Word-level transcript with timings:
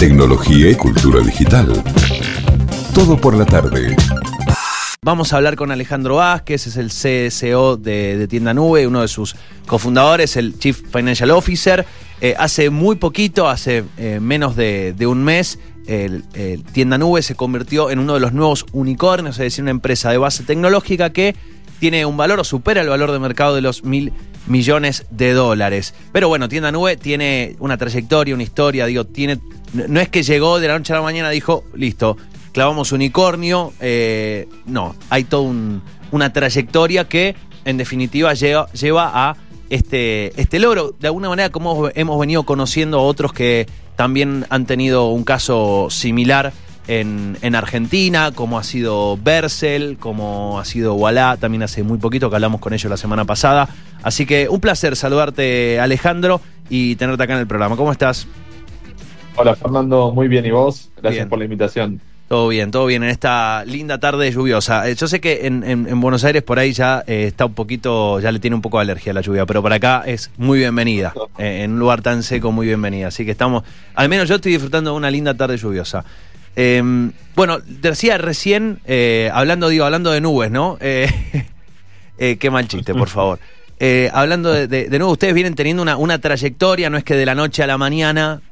tecnología 0.00 0.70
y 0.70 0.74
cultura 0.76 1.20
digital. 1.20 1.84
Todo 2.94 3.20
por 3.20 3.36
la 3.36 3.44
tarde. 3.44 3.94
Vamos 5.02 5.34
a 5.34 5.36
hablar 5.36 5.56
con 5.56 5.70
Alejandro 5.70 6.14
Vázquez, 6.16 6.68
es 6.68 6.78
el 6.78 6.88
CSO 6.88 7.76
de, 7.76 8.26
Tienda 8.26 8.54
Nube, 8.54 8.86
uno 8.86 9.02
de 9.02 9.08
sus 9.08 9.36
cofundadores, 9.66 10.38
el 10.38 10.58
Chief 10.58 10.80
Financial 10.90 11.30
Officer. 11.32 11.84
Eh, 12.22 12.34
hace 12.38 12.70
muy 12.70 12.96
poquito, 12.96 13.46
hace 13.46 13.84
eh, 13.98 14.20
menos 14.22 14.56
de, 14.56 14.94
un 15.06 15.22
mes, 15.22 15.58
el 15.86 16.24
Tienda 16.72 16.96
Nube 16.96 17.20
se 17.20 17.34
convirtió 17.34 17.90
en 17.90 17.98
uno 17.98 18.14
de 18.14 18.20
los 18.20 18.32
nuevos 18.32 18.64
unicornios, 18.72 19.36
es 19.36 19.44
decir, 19.44 19.60
una 19.64 19.70
empresa 19.70 20.10
de 20.10 20.16
base 20.16 20.44
tecnológica 20.44 21.10
que 21.10 21.36
tiene 21.80 22.04
un 22.06 22.16
valor 22.16 22.38
o 22.38 22.44
supera 22.44 22.82
el 22.82 22.88
valor 22.88 23.10
de 23.10 23.18
mercado 23.18 23.54
de 23.56 23.62
los 23.62 23.82
mil 23.82 24.12
millones 24.46 25.06
de 25.10 25.32
dólares. 25.32 25.94
Pero 26.12 26.28
bueno, 26.28 26.48
Tienda 26.48 26.70
Nube 26.70 26.96
tiene 26.96 27.56
una 27.58 27.76
trayectoria, 27.76 28.34
una 28.34 28.42
historia, 28.44 28.86
digo, 28.86 29.04
tiene. 29.06 29.40
No 29.72 30.00
es 30.00 30.08
que 30.08 30.22
llegó 30.22 30.60
de 30.60 30.68
la 30.68 30.78
noche 30.78 30.92
a 30.92 30.96
la 30.96 31.02
mañana, 31.02 31.30
dijo, 31.30 31.64
listo, 31.74 32.16
clavamos 32.52 32.92
unicornio. 32.92 33.72
eh, 33.80 34.46
no, 34.66 34.94
hay 35.08 35.24
toda 35.24 35.42
un- 35.42 35.82
una 36.10 36.32
trayectoria 36.32 37.08
que, 37.08 37.34
en 37.64 37.76
definitiva, 37.76 38.34
lleva, 38.34 38.70
lleva 38.72 39.10
a 39.14 39.36
este, 39.68 40.38
este 40.40 40.58
logro. 40.58 40.94
De 40.98 41.06
alguna 41.06 41.28
manera, 41.28 41.50
como 41.50 41.88
hemos 41.94 42.18
venido 42.18 42.42
conociendo 42.44 42.98
a 42.98 43.02
otros 43.02 43.32
que 43.32 43.66
también 43.96 44.46
han 44.50 44.66
tenido 44.66 45.08
un 45.10 45.22
caso 45.24 45.86
similar 45.90 46.52
en, 46.90 47.36
en 47.42 47.54
Argentina, 47.54 48.32
como 48.34 48.58
ha 48.58 48.64
sido 48.64 49.16
Bersel, 49.16 49.96
como 49.98 50.58
ha 50.58 50.64
sido 50.64 50.94
Wallah, 50.94 51.36
también 51.38 51.62
hace 51.62 51.82
muy 51.82 51.98
poquito 51.98 52.28
que 52.30 52.36
hablamos 52.36 52.60
con 52.60 52.72
ellos 52.72 52.90
la 52.90 52.96
semana 52.96 53.24
pasada. 53.24 53.68
Así 54.02 54.26
que 54.26 54.48
un 54.48 54.60
placer 54.60 54.96
saludarte, 54.96 55.78
Alejandro, 55.80 56.40
y 56.68 56.96
tenerte 56.96 57.22
acá 57.22 57.34
en 57.34 57.40
el 57.40 57.46
programa. 57.46 57.76
¿Cómo 57.76 57.92
estás? 57.92 58.26
Hola 59.36 59.54
Fernando, 59.54 60.10
muy 60.12 60.28
bien. 60.28 60.44
¿Y 60.46 60.50
vos? 60.50 60.90
Gracias 60.96 61.20
Bien. 61.22 61.28
por 61.28 61.38
la 61.38 61.44
invitación. 61.44 62.00
Todo 62.28 62.46
bien, 62.46 62.70
todo 62.70 62.86
bien 62.86 63.02
en 63.02 63.10
esta 63.10 63.64
linda 63.64 63.98
tarde 63.98 64.30
lluviosa. 64.30 64.88
Eh, 64.88 64.94
Yo 64.94 65.08
sé 65.08 65.20
que 65.20 65.46
en, 65.48 65.64
en- 65.64 65.88
en 65.88 66.00
Buenos 66.00 66.22
Aires 66.22 66.44
por 66.44 66.60
ahí 66.60 66.72
ya 66.72 67.02
eh, 67.08 67.24
está 67.26 67.46
un 67.46 67.54
poquito, 67.54 68.20
ya 68.20 68.30
le 68.30 68.38
tiene 68.38 68.54
un 68.54 68.62
poco 68.62 68.78
de 68.78 68.82
alergia 68.82 69.10
a 69.10 69.14
la 69.14 69.20
lluvia, 69.20 69.46
pero 69.46 69.62
por 69.62 69.72
acá 69.72 70.04
es 70.06 70.30
muy 70.36 70.58
bienvenida. 70.60 71.12
Eh, 71.38 71.62
en 71.64 71.72
un 71.72 71.78
lugar 71.80 72.02
tan 72.02 72.22
seco, 72.22 72.52
muy 72.52 72.66
bienvenida. 72.68 73.08
Así 73.08 73.24
que 73.24 73.32
estamos, 73.32 73.64
al 73.96 74.08
menos 74.08 74.28
yo 74.28 74.36
estoy 74.36 74.52
disfrutando 74.52 74.92
de 74.92 74.96
una 74.96 75.10
linda 75.10 75.34
tarde 75.34 75.56
lluviosa. 75.56 76.04
Eh, 76.56 76.82
bueno, 77.36 77.58
decía 77.66 78.18
recién, 78.18 78.80
eh, 78.86 79.30
hablando, 79.32 79.68
digo, 79.68 79.84
hablando 79.84 80.10
de 80.10 80.20
nubes, 80.20 80.50
¿no? 80.50 80.76
Eh, 80.80 81.08
eh, 82.18 82.36
qué 82.38 82.50
mal 82.50 82.66
chiste, 82.68 82.94
por 82.94 83.08
favor. 83.08 83.38
Hablando 84.12 84.52
de, 84.52 84.66
de- 84.68 85.04
ustedes 85.04 85.32
vienen 85.32 85.54
teniendo 85.54 85.82
una, 85.82 85.96
una 85.96 86.18
trayectoria, 86.18 86.90
no 86.90 86.98
es 86.98 87.04
que 87.04 87.14
de 87.16 87.24
la 87.24 87.34
noche 87.34 87.62
a 87.62 87.66
la 87.66 87.78
mañana 87.78 88.42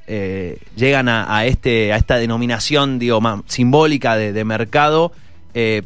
llegan 0.74 1.08
a, 1.10 1.44
este, 1.44 1.92
a 1.92 1.96
esta 1.96 2.16
denominación, 2.16 2.98
digo, 2.98 3.20
simbólica 3.46 4.16
de, 4.16 4.44
mercado, 4.46 5.12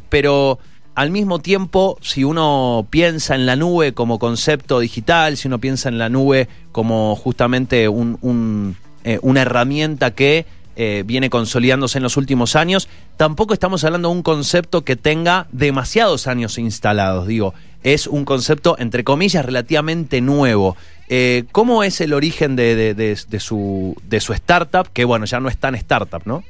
pero 0.07 0.59
al 0.95 1.09
mismo 1.11 1.39
tiempo, 1.39 1.97
si 2.01 2.23
uno 2.23 2.87
piensa 2.89 3.35
en 3.35 3.45
la 3.45 3.57
nube 3.57 3.93
como 3.93 4.17
concepto 4.17 4.79
digital, 4.79 5.35
si 5.35 5.49
uno 5.49 5.59
piensa 5.59 5.89
en 5.89 5.97
la 5.97 6.07
nube 6.07 6.47
como 6.71 7.13
justamente 7.17 7.89
un- 7.89 8.17
un, 8.21 8.77
una 9.23 9.41
herramienta 9.41 10.11
que 10.11 10.45
eh, 10.75 11.03
viene 11.05 11.29
consolidándose 11.29 11.99
en 11.99 12.03
los 12.03 12.17
últimos 12.17 12.55
años, 12.55 12.87
tampoco 13.17 13.53
estamos 13.53 13.83
hablando 13.83 14.09
de 14.09 14.15
un 14.15 14.23
concepto 14.23 14.83
que 14.83 14.95
tenga 14.95 15.47
demasiados 15.51 16.27
años 16.27 16.57
instalados, 16.57 17.27
digo, 17.27 17.53
es 17.83 18.07
un 18.07 18.25
concepto, 18.25 18.77
entre 18.79 19.03
comillas, 19.03 19.45
relativamente 19.45 20.21
nuevo. 20.21 20.77
Eh, 21.09 21.43
¿Cómo 21.51 21.83
es 21.83 21.99
el 22.01 22.13
origen 22.13 22.55
de, 22.55 23.17
su, 23.39 23.95
de 24.03 24.19
su 24.19 24.33
startup? 24.33 24.87
Que 24.91 25.05
bueno, 25.05 25.25
ya 25.25 25.39
no 25.39 25.49
es 25.49 25.57
tan 25.57 25.75
startup, 25.75 26.21
¿no? 26.25 26.43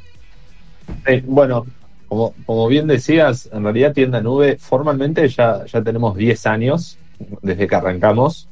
Eh, 1.07 1.23
bueno, 1.25 1.65
como, 2.07 2.35
como 2.45 2.67
bien 2.67 2.87
decías, 2.87 3.49
en 3.51 3.63
realidad 3.63 3.93
Tienda 3.93 4.21
Nube 4.21 4.57
formalmente 4.59 5.27
ya, 5.27 5.65
ya 5.65 5.81
tenemos 5.81 6.15
10 6.15 6.45
años 6.45 6.97
desde 7.41 7.67
que 7.67 7.75
arrancamos, 7.75 8.47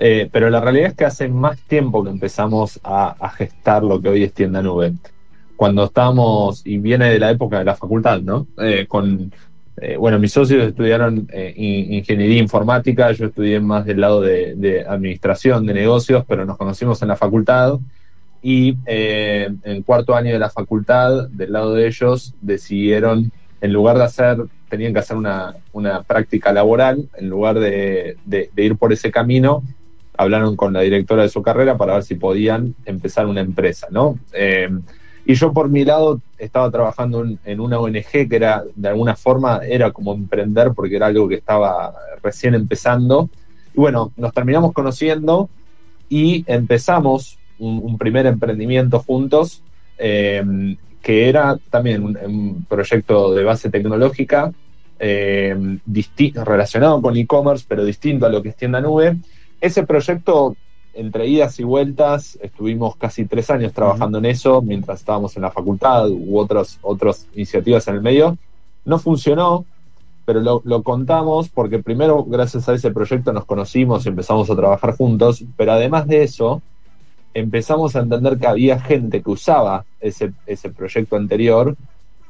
eh, 0.00 0.28
pero 0.30 0.48
la 0.48 0.60
realidad 0.60 0.88
es 0.88 0.94
que 0.94 1.04
hace 1.04 1.28
más 1.28 1.58
tiempo 1.62 2.04
que 2.04 2.10
empezamos 2.10 2.78
a, 2.84 3.16
gestar 3.36 3.82
lo 3.82 4.00
que 4.00 4.08
hoy 4.08 4.22
es 4.22 4.32
Tienda 4.32 4.62
Nube. 4.62 4.92
Cuando 5.56 5.84
estábamos, 5.84 6.62
y 6.64 6.78
viene 6.78 7.10
de 7.10 7.18
la 7.18 7.30
época 7.32 7.58
de 7.58 7.64
la 7.64 7.74
facultad, 7.74 8.20
¿no? 8.20 8.46
Eh, 8.58 8.86
con, 8.86 9.32
eh, 9.76 9.96
bueno, 9.96 10.20
mis 10.20 10.32
socios 10.32 10.62
estudiaron 10.68 11.26
eh, 11.32 11.52
in- 11.56 11.94
ingeniería 11.94 12.38
informática, 12.38 13.10
yo 13.10 13.26
estudié 13.26 13.58
más 13.58 13.84
del 13.84 14.00
lado 14.00 14.20
de, 14.20 14.84
administración, 14.88 15.66
de 15.66 15.74
negocios, 15.74 16.24
pero 16.28 16.44
nos 16.44 16.56
conocimos 16.56 17.02
en 17.02 17.08
la 17.08 17.16
facultad. 17.16 17.78
y 18.40 18.76
en 18.86 19.82
cuarto 19.82 20.14
año 20.14 20.32
de 20.32 20.38
la 20.38 20.48
facultad, 20.48 21.28
del 21.28 21.52
lado 21.52 21.74
de 21.74 21.88
ellos, 21.88 22.34
decidieron, 22.40 23.32
en 23.60 23.72
lugar 23.72 23.98
de 23.98 24.04
hacer, 24.04 24.36
tenían 24.68 24.92
que 24.92 25.00
hacer 25.00 25.16
una, 25.16 25.56
una 25.72 26.02
práctica 26.04 26.52
laboral, 26.52 27.08
en 27.16 27.28
lugar 27.28 27.58
de 27.58 28.16
ir 28.56 28.76
por 28.76 28.92
ese 28.92 29.10
camino, 29.10 29.64
hablaron 30.18 30.56
con 30.56 30.72
la 30.72 30.80
directora 30.80 31.22
de 31.22 31.28
su 31.28 31.40
carrera 31.40 31.78
para 31.78 31.94
ver 31.94 32.02
si 32.02 32.16
podían 32.16 32.74
empezar 32.84 33.26
una 33.26 33.40
empresa, 33.40 33.86
¿no? 33.90 34.18
Eh, 34.32 34.68
y 35.24 35.34
yo 35.34 35.52
por 35.52 35.68
mi 35.68 35.84
lado 35.84 36.20
estaba 36.38 36.70
trabajando 36.70 37.24
en, 37.44 37.60
una 37.60 37.78
ONG 37.78 38.28
que 38.28 38.28
era, 38.30 38.64
de 38.74 38.88
alguna 38.88 39.14
forma, 39.14 39.60
era 39.62 39.92
como 39.92 40.12
emprender 40.12 40.72
porque 40.74 40.96
era 40.96 41.06
algo 41.06 41.28
que 41.28 41.36
estaba 41.36 41.94
recién 42.22 42.54
empezando. 42.54 43.30
Y 43.74 43.78
bueno, 43.78 44.10
nos 44.16 44.32
terminamos 44.32 44.72
conociendo 44.72 45.48
y 46.08 46.44
empezamos 46.48 47.38
un, 47.58 47.96
primer 47.98 48.26
emprendimiento 48.26 49.00
juntos, 49.00 49.62
eh, 49.98 50.42
que 51.02 51.28
era 51.28 51.58
también 51.70 52.02
un, 52.02 52.66
proyecto 52.68 53.34
de 53.34 53.44
base 53.44 53.70
tecnológica, 53.70 54.50
eh, 54.98 55.78
relacionado 56.34 57.00
con 57.02 57.16
e-commerce, 57.16 57.66
pero 57.68 57.84
distinto 57.84 58.26
a 58.26 58.30
lo 58.30 58.42
que 58.42 58.48
es 58.48 58.56
tienda 58.56 58.80
nube. 58.80 59.16
Ese 59.60 59.84
proyecto, 59.84 60.56
entre 60.94 61.26
idas 61.26 61.58
y 61.60 61.64
vueltas, 61.64 62.38
estuvimos 62.42 62.96
casi 62.96 63.24
tres 63.24 63.50
años 63.50 63.72
trabajando 63.72 64.18
en 64.18 64.26
eso, 64.26 64.62
mientras 64.62 65.00
estábamos 65.00 65.36
en 65.36 65.42
la 65.42 65.50
facultad 65.50 66.08
u 66.08 66.38
otros, 66.38 66.78
otras 66.82 67.26
iniciativas 67.34 67.86
en 67.88 67.96
el 67.96 68.02
medio. 68.02 68.38
No 68.84 68.98
funcionó, 68.98 69.64
pero 70.24 70.40
lo, 70.40 70.62
lo 70.64 70.82
contamos 70.82 71.48
porque 71.48 71.78
primero, 71.78 72.24
gracias 72.24 72.68
a 72.68 72.74
ese 72.74 72.90
proyecto, 72.90 73.32
nos 73.32 73.44
conocimos 73.44 74.04
y 74.04 74.10
empezamos 74.10 74.50
a 74.50 74.56
trabajar 74.56 74.96
juntos, 74.96 75.44
pero 75.56 75.72
además 75.72 76.06
de 76.06 76.22
eso, 76.22 76.62
empezamos 77.34 77.96
a 77.96 78.00
entender 78.00 78.38
que 78.38 78.46
había 78.46 78.80
gente 78.80 79.22
que 79.22 79.30
usaba 79.30 79.84
ese, 80.00 80.32
ese 80.46 80.70
proyecto 80.70 81.16
anterior 81.16 81.76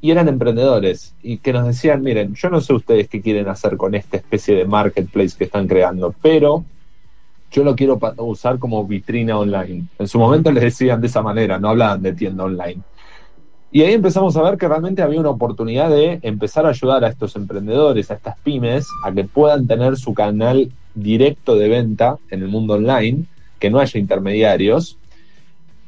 y 0.00 0.10
eran 0.10 0.28
emprendedores 0.28 1.14
y 1.22 1.38
que 1.38 1.52
nos 1.52 1.66
decían, 1.66 2.02
miren, 2.02 2.34
yo 2.34 2.50
no 2.50 2.60
sé 2.60 2.72
ustedes 2.72 3.08
qué 3.08 3.20
quieren 3.20 3.48
hacer 3.48 3.76
con 3.76 3.94
esta 3.94 4.16
especie 4.16 4.54
de 4.54 4.64
marketplace 4.64 5.36
que 5.36 5.44
están 5.44 5.66
creando, 5.66 6.14
pero 6.22 6.64
yo 7.50 7.64
lo 7.64 7.74
quiero 7.74 7.98
usar 8.18 8.58
como 8.58 8.84
vitrina 8.86 9.38
online. 9.38 9.84
En 9.98 10.08
su 10.08 10.18
momento 10.18 10.50
les 10.52 10.62
decían 10.64 11.00
de 11.00 11.06
esa 11.06 11.22
manera, 11.22 11.58
no 11.58 11.68
hablaban 11.70 12.02
de 12.02 12.12
tienda 12.12 12.44
online. 12.44 12.80
Y 13.70 13.82
ahí 13.82 13.92
empezamos 13.92 14.36
a 14.36 14.42
ver 14.42 14.56
que 14.56 14.66
realmente 14.66 15.02
había 15.02 15.20
una 15.20 15.30
oportunidad 15.30 15.90
de 15.90 16.20
empezar 16.22 16.64
a 16.64 16.70
ayudar 16.70 17.04
a 17.04 17.08
estos 17.08 17.36
emprendedores, 17.36 18.10
a 18.10 18.14
estas 18.14 18.38
pymes, 18.38 18.86
a 19.04 19.12
que 19.12 19.24
puedan 19.24 19.66
tener 19.66 19.96
su 19.96 20.14
canal 20.14 20.72
directo 20.94 21.54
de 21.56 21.68
venta 21.68 22.16
en 22.30 22.42
el 22.42 22.48
mundo 22.48 22.74
online, 22.74 23.24
que 23.58 23.68
no 23.70 23.78
haya 23.78 24.00
intermediarios. 24.00 24.96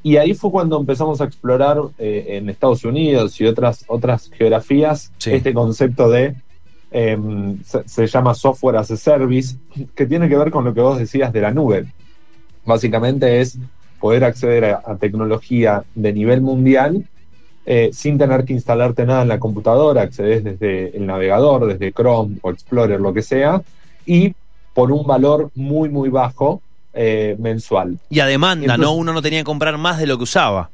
Y 0.02 0.16
ahí 0.16 0.34
fue 0.34 0.50
cuando 0.50 0.78
empezamos 0.78 1.20
a 1.20 1.24
explorar 1.24 1.78
eh, 1.98 2.38
en 2.38 2.48
Estados 2.48 2.84
Unidos 2.84 3.40
y 3.40 3.46
otras, 3.46 3.84
otras 3.88 4.30
geografías 4.30 5.12
Sí. 5.18 5.32
este 5.32 5.52
concepto 5.54 6.08
de, 6.10 6.36
eh, 6.90 7.18
se, 7.64 7.88
se 7.88 8.06
llama 8.06 8.34
software 8.34 8.76
as 8.76 8.90
a 8.90 8.96
service, 8.96 9.56
que 9.94 10.06
tiene 10.06 10.28
que 10.28 10.36
ver 10.36 10.50
con 10.50 10.64
lo 10.64 10.74
que 10.74 10.80
vos 10.80 10.98
decías 10.98 11.32
de 11.32 11.40
la 11.40 11.50
nube. 11.52 11.86
Básicamente 12.64 13.40
es 13.40 13.58
poder 14.00 14.24
acceder 14.24 14.64
a, 14.66 14.82
a 14.84 14.96
tecnología 14.96 15.84
de 15.94 16.12
nivel 16.12 16.40
mundial 16.40 17.04
eh, 17.66 17.90
sin 17.92 18.18
tener 18.18 18.44
que 18.44 18.52
instalarte 18.54 19.04
nada 19.04 19.22
en 19.22 19.28
la 19.28 19.38
computadora, 19.38 20.02
accedes 20.02 20.42
desde 20.42 20.96
el 20.96 21.06
navegador, 21.06 21.66
desde 21.66 21.92
Chrome 21.92 22.38
o 22.42 22.50
Explorer, 22.50 23.00
lo 23.00 23.12
que 23.12 23.22
sea, 23.22 23.62
y 24.06 24.34
por 24.74 24.90
un 24.90 25.06
valor 25.06 25.50
muy, 25.54 25.88
muy 25.88 26.08
bajo 26.08 26.62
eh, 26.94 27.36
mensual. 27.38 27.98
Y 28.08 28.20
a 28.20 28.26
demanda, 28.26 28.64
Entonces- 28.64 28.84
¿no? 28.86 28.92
Uno 28.94 29.12
no 29.12 29.22
tenía 29.22 29.40
que 29.40 29.44
comprar 29.44 29.76
más 29.78 29.98
de 29.98 30.06
lo 30.06 30.16
que 30.16 30.24
usaba. 30.24 30.70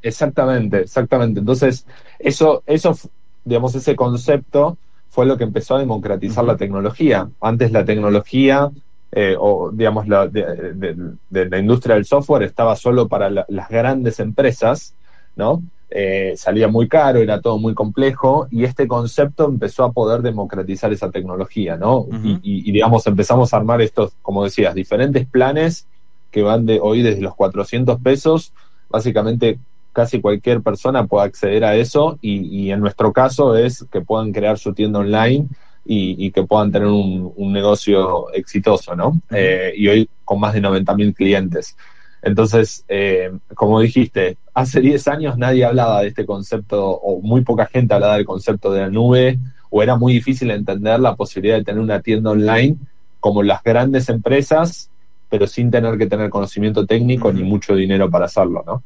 Exactamente, 0.00 0.78
exactamente. 0.82 1.40
Entonces, 1.40 1.84
eso, 2.20 2.62
eso, 2.66 2.96
digamos, 3.44 3.74
ese 3.74 3.96
concepto 3.96 4.78
fue 5.10 5.26
lo 5.26 5.36
que 5.36 5.44
empezó 5.44 5.76
a 5.76 5.78
democratizar 5.80 6.44
la 6.44 6.56
tecnología. 6.56 7.28
Antes 7.40 7.72
la 7.72 7.84
tecnología, 7.84 8.70
eh, 9.12 9.36
o 9.38 9.70
digamos, 9.72 10.06
la, 10.06 10.26
de, 10.28 10.74
de- 10.74 10.96
de 11.30 11.48
la 11.48 11.58
industria 11.58 11.94
del 11.94 12.04
software 12.04 12.42
estaba 12.42 12.76
solo 12.76 13.08
para 13.08 13.30
la- 13.30 13.46
las 13.48 13.68
grandes 13.68 14.20
empresas, 14.20 14.94
¿no? 15.36 15.62
Eh, 15.90 16.34
salía 16.36 16.68
muy 16.68 16.86
caro, 16.86 17.18
era 17.20 17.40
todo 17.40 17.56
muy 17.58 17.72
complejo, 17.74 18.46
y 18.50 18.64
este 18.64 18.86
concepto 18.86 19.46
empezó 19.46 19.84
a 19.84 19.92
poder 19.92 20.20
democratizar 20.20 20.92
esa 20.92 21.10
tecnología, 21.10 21.76
¿no? 21.78 22.06
Y- 22.42 22.68
y, 22.68 22.72
digamos, 22.72 23.06
empezamos 23.06 23.54
a 23.54 23.56
armar 23.56 23.80
estos, 23.80 24.12
como 24.20 24.44
decías, 24.44 24.74
diferentes 24.74 25.26
planes 25.26 25.86
que 26.30 26.42
van 26.42 26.66
de 26.66 26.78
hoy 26.80 27.00
desde 27.00 27.22
los 27.22 27.34
400 27.34 27.98
pesos, 28.00 28.52
básicamente 28.90 29.58
casi 29.98 30.20
cualquier 30.20 30.60
persona 30.60 31.08
puede 31.08 31.26
acceder 31.26 31.64
a 31.64 31.74
eso 31.74 32.20
y, 32.22 32.70
en 32.70 32.78
nuestro 32.78 33.12
caso 33.12 33.56
es 33.56 33.84
que 33.90 34.00
puedan 34.00 34.30
crear 34.30 34.56
su 34.56 34.72
tienda 34.72 35.00
online 35.00 35.48
y, 35.84 36.30
que 36.30 36.44
puedan 36.44 36.70
tener 36.70 36.86
un, 36.86 37.52
negocio 37.52 38.32
exitoso, 38.32 38.94
¿no? 38.94 39.20
Eh, 39.32 39.72
y 39.76 39.88
hoy 39.88 40.08
con 40.24 40.38
más 40.38 40.54
de 40.54 40.62
90.000 40.62 41.16
clientes. 41.16 41.76
Entonces, 42.22 42.84
eh, 42.86 43.32
como 43.56 43.80
dijiste, 43.80 44.36
hace 44.54 44.80
10 44.80 45.08
años 45.08 45.36
nadie 45.36 45.64
hablaba 45.64 46.02
de 46.02 46.08
este 46.08 46.24
concepto 46.24 46.90
o 46.90 47.20
muy 47.20 47.40
poca 47.40 47.66
gente 47.66 47.94
hablaba 47.94 48.14
del 48.14 48.24
concepto 48.24 48.72
de 48.72 48.82
la 48.82 48.90
nube 48.90 49.40
o 49.68 49.82
era 49.82 49.96
muy 49.96 50.12
difícil 50.12 50.52
entender 50.52 51.00
la 51.00 51.16
posibilidad 51.16 51.56
de 51.56 51.64
tener 51.64 51.80
una 51.80 52.02
tienda 52.02 52.30
online 52.30 52.76
como 53.18 53.42
las 53.42 53.64
grandes 53.64 54.08
empresas, 54.10 54.90
pero 55.28 55.48
sin 55.48 55.72
tener 55.72 55.98
que 55.98 56.06
tener 56.06 56.30
conocimiento 56.30 56.86
técnico 56.86 57.32
ni 57.32 57.42
mucho 57.42 57.74
dinero 57.74 58.08
para 58.08 58.26
hacerlo, 58.26 58.62
¿no? 58.64 58.84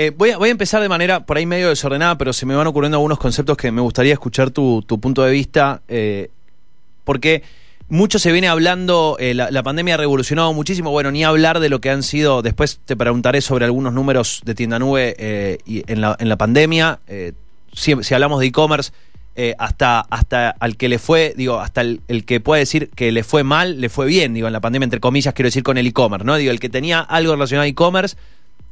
Eh, 0.00 0.12
voy, 0.16 0.30
a, 0.30 0.38
voy, 0.38 0.48
a, 0.48 0.52
empezar 0.52 0.80
de 0.80 0.88
manera 0.88 1.26
por 1.26 1.38
ahí 1.38 1.44
medio 1.44 1.70
desordenada, 1.70 2.16
pero 2.16 2.32
se 2.32 2.46
me 2.46 2.54
van 2.54 2.68
ocurriendo 2.68 2.98
algunos 2.98 3.18
conceptos 3.18 3.56
que 3.56 3.72
me 3.72 3.80
gustaría 3.80 4.12
escuchar 4.12 4.50
tu, 4.50 4.84
punto 4.86 5.24
de 5.24 5.32
vista, 5.32 5.82
eh, 5.88 6.30
porque 7.02 7.42
mucho 7.88 8.20
se 8.20 8.30
viene 8.30 8.46
hablando, 8.46 9.16
eh, 9.18 9.34
la, 9.34 9.62
pandemia 9.64 9.94
ha 9.94 9.96
revolucionado 9.96 10.52
muchísimo, 10.54 10.92
bueno, 10.92 11.10
ni 11.10 11.24
hablar 11.24 11.58
de 11.58 11.68
lo 11.68 11.80
que 11.80 11.90
han 11.90 12.04
sido, 12.04 12.42
después 12.42 12.78
te 12.84 12.94
preguntaré 12.94 13.40
sobre 13.40 13.64
algunos 13.64 13.92
números 13.92 14.40
de 14.44 14.54
tienda 14.54 14.78
nube 14.78 15.58
y 15.66 15.82
en, 15.90 16.00
la, 16.00 16.36
pandemia, 16.36 17.00
si, 17.72 17.96
si, 18.00 18.14
hablamos 18.14 18.38
de 18.38 18.46
e-commerce, 18.46 18.92
hasta, 19.58 19.98
hasta 19.98 20.50
al 20.50 20.76
que 20.76 20.88
le 20.88 21.00
fue, 21.00 21.34
digo, 21.36 21.58
hasta 21.58 21.80
el, 21.80 22.02
el, 22.06 22.24
que 22.24 22.38
puede 22.38 22.60
decir 22.60 22.88
que 22.94 23.10
le 23.10 23.24
fue 23.24 23.42
mal, 23.42 23.80
le 23.80 23.88
fue 23.88 24.06
bien, 24.06 24.32
digo, 24.32 24.46
en 24.46 24.52
la 24.52 24.60
pandemia, 24.60 24.84
entre 24.84 25.00
comillas, 25.00 25.34
quiero 25.34 25.48
decir 25.48 25.64
con 25.64 25.76
el 25.76 25.88
e-commerce, 25.88 26.24
¿no? 26.24 26.36
Digo, 26.36 26.52
el 26.52 26.60
que 26.60 26.68
tenía 26.68 27.00
algo 27.00 27.32
relacionado 27.32 27.64
a 27.64 27.66
e-commerce 27.66 28.16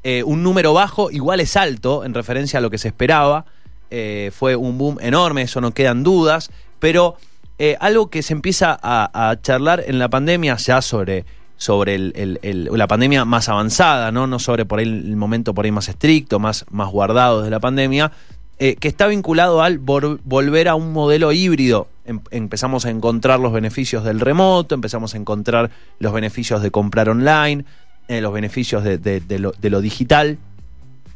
eh, 0.09 0.23
un 0.23 0.45
número 0.45 0.73
bajo 0.73 1.11
igual 1.11 1.41
es 1.41 1.57
alto 1.57 2.05
en 2.05 2.15
referencia 2.15 2.61
a 2.61 2.63
lo 2.63 2.71
que 2.71 2.79
se 2.79 2.87
esperaba. 2.87 3.45
Eh, 3.91 4.31
fue 4.33 4.55
un 4.55 4.79
boom 4.79 4.99
enorme, 5.01 5.43
eso 5.43 5.61
no 5.61 5.73
quedan 5.73 6.05
dudas, 6.05 6.53
pero 6.79 7.17
eh, 7.59 7.77
algo 7.81 8.09
que 8.09 8.23
se 8.23 8.33
empieza 8.33 8.79
a, 8.81 9.35
charlar 9.43 9.83
en 9.85 9.99
la 9.99 10.09
pandemia 10.09 10.55
ya 10.59 10.81
sobre, 10.81 11.25
sobre 11.57 11.99
la 11.99 12.87
pandemia 12.87 13.25
más 13.25 13.49
avanzada, 13.49 14.13
¿no? 14.13 14.29
no 14.29 14.39
sobre 14.39 14.65
por 14.65 14.79
ahí 14.79 14.85
el 14.85 15.17
momento 15.17 15.55
por 15.55 15.65
ahí 15.65 15.73
más 15.73 15.89
estricto, 15.89 16.39
más, 16.39 16.67
más 16.71 16.89
guardado 16.89 17.43
de 17.43 17.51
la 17.51 17.59
pandemia, 17.59 18.13
que 18.59 18.77
está 18.83 19.09
vinculado 19.09 19.61
al 19.61 19.79
volver 19.79 20.69
a 20.69 20.77
un 20.77 20.93
modelo 20.93 21.33
híbrido. 21.33 21.89
Em, 22.05 22.21
empezamos 22.31 22.87
a 22.87 22.91
encontrar 22.91 23.41
los 23.41 23.53
beneficios 23.53 24.05
del 24.05 24.21
remoto, 24.21 24.77
empezamos 24.77 25.15
a 25.15 25.17
encontrar 25.17 25.73
los 25.99 26.13
beneficios 26.13 26.63
de 26.63 26.71
comprar 26.71 27.09
online, 27.09 27.65
eh, 28.09 28.21
los 28.21 28.33
beneficios 28.33 28.85
de, 28.85 29.23
lo, 29.39 29.81
digital 29.81 30.39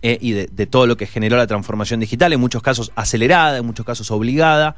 eh, 0.02 0.18
y 0.20 0.32
de, 0.32 0.66
todo 0.66 0.88
lo 0.88 0.96
que 0.96 1.06
generó 1.06 1.36
la 1.36 1.46
transformación 1.46 2.00
digital, 2.00 2.32
en 2.32 2.40
muchos 2.40 2.62
casos 2.62 2.90
acelerada, 2.96 3.58
en 3.58 3.64
muchos 3.64 3.86
casos 3.86 4.10
obligada, 4.10 4.74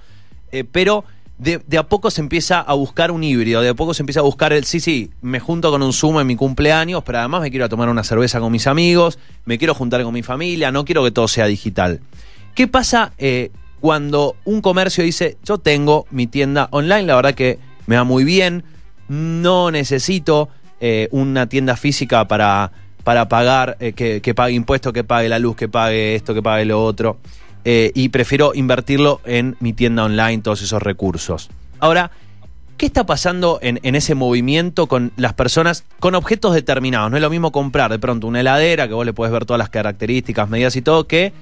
eh, 0.50 0.64
pero 0.70 1.04
de, 1.38 1.62
a 1.78 1.84
poco 1.84 2.10
se 2.10 2.20
empieza 2.20 2.60
a 2.60 2.74
buscar 2.74 3.10
un 3.10 3.24
híbrido, 3.24 3.62
de 3.62 3.70
a 3.70 3.74
poco 3.74 3.94
se 3.94 4.02
empieza 4.02 4.20
a 4.20 4.24
buscar 4.24 4.52
el, 4.52 4.64
sí, 4.64 4.78
sí, 4.78 5.10
me 5.22 5.40
junto 5.40 5.70
con 5.70 5.82
un 5.82 5.94
Zoom 5.94 6.20
en 6.20 6.26
mi 6.26 6.36
cumpleaños, 6.36 7.02
pero 7.02 7.18
además 7.18 7.40
me 7.40 7.50
quiero 7.50 7.66
tomar 7.70 7.88
una 7.88 8.04
cerveza 8.04 8.40
con 8.40 8.52
mis 8.52 8.66
amigos, 8.66 9.18
me 9.46 9.56
quiero 9.56 9.74
juntar 9.74 10.02
con 10.02 10.12
mi 10.12 10.22
familia, 10.22 10.70
no 10.70 10.84
quiero 10.84 11.02
que 11.02 11.12
todo 11.12 11.28
sea 11.28 11.46
digital. 11.46 12.00
¿Qué 12.54 12.68
pasa 12.68 13.12
cuando 13.80 14.36
un 14.44 14.60
comercio 14.60 15.02
dice, 15.02 15.38
yo 15.44 15.56
tengo 15.56 16.06
mi 16.10 16.26
tienda 16.26 16.68
online, 16.72 17.04
la 17.04 17.16
verdad 17.16 17.34
que 17.34 17.58
me 17.86 17.96
va 17.96 18.04
muy 18.04 18.22
bien, 18.24 18.64
no 19.08 19.70
necesito 19.70 20.50
eh, 20.84 21.06
una 21.12 21.48
tienda 21.48 21.76
física 21.76 22.26
para, 22.26 22.72
para 23.04 23.28
pagar, 23.28 23.76
eh, 23.78 23.92
que, 23.92 24.34
pague 24.34 24.54
impuestos, 24.54 24.92
que 24.92 25.04
pague 25.04 25.28
la 25.28 25.38
luz, 25.38 25.54
que 25.54 25.68
pague 25.68 26.16
esto, 26.16 26.34
que 26.34 26.42
pague 26.42 26.64
lo 26.64 26.82
otro. 26.82 27.18
Eh, 27.64 27.92
y 27.94 28.08
prefiero 28.08 28.50
invertirlo 28.52 29.20
en 29.24 29.54
mi 29.60 29.72
tienda 29.74 30.02
online, 30.02 30.42
todos 30.42 30.60
esos 30.60 30.82
recursos. 30.82 31.50
Ahora, 31.78 32.10
¿qué 32.78 32.86
está 32.86 33.06
pasando 33.06 33.60
en, 33.62 33.78
en, 33.84 33.94
ese 33.94 34.16
movimiento 34.16 34.88
con 34.88 35.12
las 35.16 35.34
personas 35.34 35.84
con 36.00 36.16
objetos 36.16 36.52
determinados? 36.52 37.12
No 37.12 37.16
es 37.16 37.22
lo 37.22 37.30
mismo 37.30 37.52
comprar 37.52 37.88
de 37.92 38.00
pronto 38.00 38.26
una 38.26 38.40
heladera, 38.40 38.88
que 38.88 38.94
vos 38.94 39.06
le 39.06 39.12
puedes 39.12 39.32
ver 39.32 39.44
todas 39.44 39.58
las 39.58 39.68
características, 39.68 40.48
medidas 40.48 40.74
y 40.74 40.82
todo, 40.82 41.06
que 41.06 41.32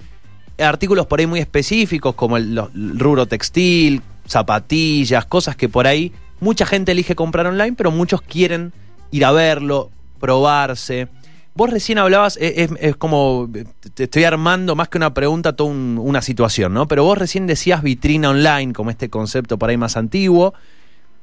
artículos 0.59 1.07
por 1.07 1.19
ahí 1.19 1.27
muy 1.27 1.41
específicos 1.41 2.15
como 2.15 2.37
el, 2.37 2.59
el 2.59 2.99
rubro 2.99 3.25
textil, 3.25 4.03
zapatillas, 4.27 5.25
cosas 5.25 5.57
que 5.57 5.71
por 5.71 5.87
ahí 5.87 6.13
mucha 6.41 6.67
gente 6.67 6.93
elige 6.93 7.15
comprar 7.15 7.47
online, 7.47 7.73
pero 7.75 7.91
muchos 7.91 8.21
quieren 8.21 8.75
ir 9.11 9.25
a 9.25 9.33
verlo, 9.33 9.91
probarse. 10.19 11.09
Vos 11.55 11.69
recién 11.69 11.99
hablabas, 11.99 12.39
es, 12.41 12.97
como, 12.97 13.51
te 13.95 14.05
estoy 14.05 14.25
armando 14.25 14.77
más 14.77 14.89
que 14.89 14.99
una 14.99 15.13
pregunta, 15.13 15.55
toda 15.55 15.71
una 15.71 16.23
situación, 16.23 16.73
¿no? 16.73 16.87
Pero 16.87 17.05
vos 17.05 17.19
recién 17.19 17.47
decías 17.47 17.83
vitrina 17.83 18.31
online, 18.31 18.73
como 18.73 18.91
este 18.91 19.11
concepto 19.11 19.59
por 19.59 19.69
ahí 19.69 19.77
más 19.77 19.97
antiguo. 19.97 20.55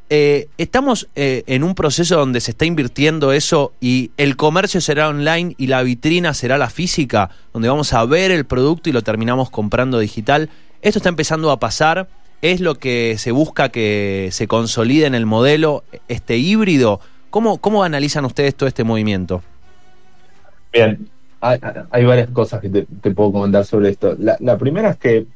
Eh, 0.09 0.47
estamos 0.57 1.09
eh, 1.15 1.43
en 1.47 1.63
un 1.63 1.75
proceso 1.75 2.17
donde 2.17 2.39
se 2.39 2.51
está 2.51 2.65
invirtiendo 2.65 3.33
eso 3.33 3.73
y 3.81 4.11
el 4.15 4.37
comercio 4.37 4.79
será 4.79 5.09
online 5.09 5.53
y 5.57 5.67
la 5.67 5.83
vitrina 5.83 6.33
será 6.33 6.57
la 6.57 6.69
física, 6.69 7.29
donde 7.51 7.67
vamos 7.67 7.91
a 7.91 8.05
ver 8.05 8.31
el 8.31 8.45
producto 8.45 8.89
y 8.89 8.93
lo 8.93 9.01
terminamos 9.01 9.49
comprando 9.49 9.99
digital. 9.99 10.49
Esto 10.81 10.99
está 10.99 11.09
empezando 11.09 11.51
a 11.51 11.59
pasar. 11.59 12.07
¿Es 12.41 12.61
lo 12.61 12.75
que 12.75 13.15
se 13.17 13.31
busca 13.31 13.69
que 13.69 14.29
se 14.31 14.47
consolide 14.47 15.07
en 15.07 15.15
el 15.15 15.25
modelo, 15.25 15.83
este 16.07 16.37
híbrido? 16.37 17.01
¿Cómo, 17.29 17.57
cómo 17.57 17.83
analizan 17.83 18.25
ustedes 18.25 18.55
todo 18.55 18.67
este 18.67 18.83
movimiento? 18.83 19.41
Bien, 20.71 21.09
hay, 21.41 22.05
varias 22.05 22.29
cosas 22.29 22.61
que 22.61 22.69
te, 22.69 23.11
puedo 23.11 23.31
comentar 23.31 23.65
sobre 23.65 23.89
esto. 23.89 24.15
La, 24.17 24.57
primera 24.57 24.91
es 24.91 24.97
que, 24.97 25.27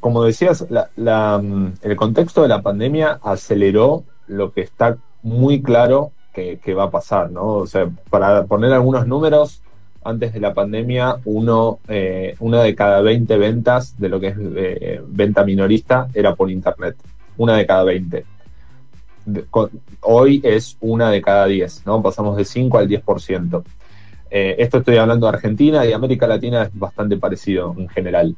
como 0.00 0.24
decías, 0.24 0.66
mm, 0.68 1.66
el 1.82 1.96
contexto 1.96 2.42
de 2.42 2.48
la 2.48 2.62
pandemia 2.62 3.18
aceleró 3.22 4.04
lo 4.26 4.52
que 4.52 4.62
está 4.62 4.98
muy 5.22 5.62
claro 5.62 6.12
que, 6.32 6.74
va 6.74 6.84
a 6.84 6.90
pasar, 6.90 7.30
¿no? 7.30 7.44
O 7.44 7.66
sea, 7.66 7.88
para 8.10 8.44
poner 8.44 8.72
algunos 8.72 9.06
números, 9.06 9.62
antes 10.02 10.32
de 10.32 10.40
la 10.40 10.52
pandemia, 10.52 11.16
uno, 11.24 11.78
eh, 11.88 12.34
una 12.40 12.62
de 12.62 12.74
cada 12.74 13.00
20 13.00 13.38
ventas 13.38 13.98
de 13.98 14.08
lo 14.08 14.20
que 14.20 14.28
es 14.28 14.36
eh, 14.38 15.00
venta 15.06 15.44
minorista 15.44 16.08
era 16.12 16.34
por 16.34 16.50
Internet. 16.50 16.96
Una 17.36 17.56
de 17.56 17.66
cada 17.66 17.84
20 17.84 18.33
hoy 20.00 20.40
es 20.44 20.76
una 20.80 21.10
de 21.10 21.22
cada 21.22 21.46
diez, 21.46 21.82
¿no? 21.86 22.02
Pasamos 22.02 22.36
de 22.36 22.44
5 22.44 22.78
al 22.78 22.88
10%. 22.88 23.62
Eh, 24.30 24.56
esto 24.58 24.78
estoy 24.78 24.96
hablando 24.96 25.26
de 25.26 25.36
Argentina 25.36 25.86
y 25.86 25.92
América 25.92 26.26
Latina 26.26 26.64
es 26.64 26.70
bastante 26.72 27.16
parecido 27.16 27.74
en 27.78 27.88
general. 27.88 28.34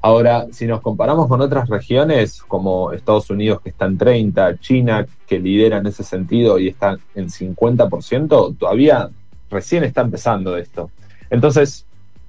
Ahora, 0.00 0.46
si 0.52 0.66
nos 0.66 0.80
comparamos 0.80 1.26
con 1.28 1.40
otras 1.40 1.68
regiones 1.68 2.42
como 2.42 2.92
Estados 2.92 3.28
Unidos 3.28 3.60
que 3.60 3.70
está 3.70 3.86
en 3.86 3.98
30, 3.98 4.58
China 4.60 5.06
que 5.26 5.38
lidera 5.38 5.78
en 5.78 5.86
ese 5.86 6.04
sentido 6.04 6.58
y 6.58 6.68
está 6.68 6.96
en 7.14 7.28
50%, 7.28 8.56
todavía 8.56 9.10
recién 9.50 9.84
está 9.84 10.02
empezando 10.02 10.56
esto. 10.56 10.90
Entonces, 11.28 11.84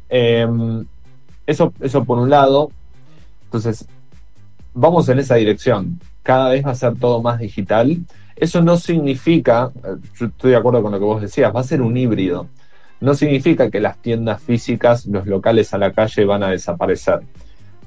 em, 0.10 0.86
eso, 1.46 1.72
eso 1.80 2.04
por 2.04 2.18
un 2.18 2.30
lado, 2.30 2.72
entonces, 3.46 3.88
vamos 4.78 5.10
en 5.10 5.20
esa 5.20 5.36
dirección 5.36 6.00
cada 6.28 6.50
vez 6.50 6.66
va 6.66 6.72
a 6.72 6.76
ser 6.76 7.00
todo 7.00 7.22
más 7.22 7.40
digital. 7.40 8.00
Eso 8.36 8.62
no 8.62 8.76
significa, 8.76 9.72
yo 10.20 10.26
estoy 10.26 10.52
de 10.52 10.58
acuerdo 10.58 10.84
con 10.84 10.92
lo 10.92 11.00
que 11.00 11.06
vos 11.06 11.22
decías, 11.22 11.56
va 11.56 11.62
a 11.62 11.64
ser 11.64 11.82
un 11.82 11.96
híbrido. 11.96 12.48
No 13.00 13.14
significa 13.14 13.72
que 13.72 13.80
las 13.80 13.98
tiendas 14.00 14.42
físicas, 14.42 15.06
los 15.06 15.26
locales 15.26 15.74
a 15.74 15.78
la 15.78 15.94
calle 15.94 16.26
van 16.26 16.44
a 16.44 16.50
desaparecer. 16.50 17.22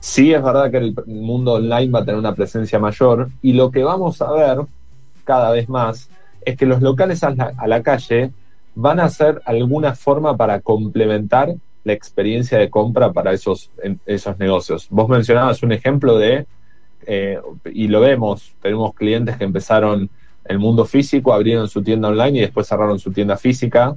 Sí 0.01 0.33
es 0.33 0.43
verdad 0.43 0.71
que 0.71 0.79
el 0.79 0.95
mundo 1.07 1.53
online 1.53 1.93
va 1.93 1.99
a 1.99 2.05
tener 2.07 2.19
una 2.19 2.35
presencia 2.35 2.79
mayor 2.79 3.29
y 3.43 3.53
lo 3.53 3.71
que 3.71 3.85
vamos 3.85 4.23
a 4.23 4.33
ver 4.33 4.61
cada 5.25 5.51
vez 5.51 5.69
más 5.69 6.09
es 6.41 6.57
que 6.57 6.65
los 6.65 6.81
locales 6.81 7.23
a 7.23 7.35
la, 7.35 7.83
calle 7.83 8.33
van 8.75 9.01
a 9.01 9.11
ser 9.11 9.43
alguna 9.45 9.95
forma 9.95 10.35
para 10.35 10.61
complementar 10.61 11.55
la 11.85 11.93
experiencia 11.93 12.57
de 12.57 12.71
compra 12.71 13.13
para 13.13 13.35
esos, 13.35 13.71
esos 14.07 14.39
negocios. 14.39 14.87
Vos 14.89 15.11
mencionabas 15.11 15.63
un 15.63 15.73
ejemplo 15.73 16.17
de 16.17 16.47
eh, 17.13 17.41
y 17.75 17.89
lo 17.89 17.99
vemos, 17.99 18.55
tenemos 18.63 18.95
clientes 18.95 19.37
que 19.37 19.43
empezaron 19.43 20.09
el 20.45 20.61
mundo 20.61 20.85
físico, 20.85 21.33
abrieron 21.33 21.67
su 21.67 21.83
tienda 21.83 22.07
online 22.07 22.39
y 22.39 22.41
después 22.43 22.69
cerraron 22.69 23.01
su 23.01 23.11
tienda 23.11 23.37
física, 23.37 23.97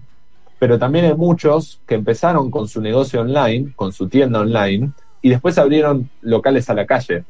pero 0.58 0.80
también 0.80 1.06
hay 1.06 1.14
muchos 1.14 1.80
que 1.86 1.94
empezaron 1.94 2.50
con 2.50 2.68
su 2.68 2.82
negocio 2.82 3.22
online, 3.22 3.72
con 3.76 3.94
su 3.94 4.10
tienda 4.10 4.40
online, 4.40 4.94
y 5.22 5.30
después 5.30 5.60
abrieron 5.60 6.10
locales 6.24 6.72
a 6.72 6.74
la 6.74 6.88
calle. 6.88 7.24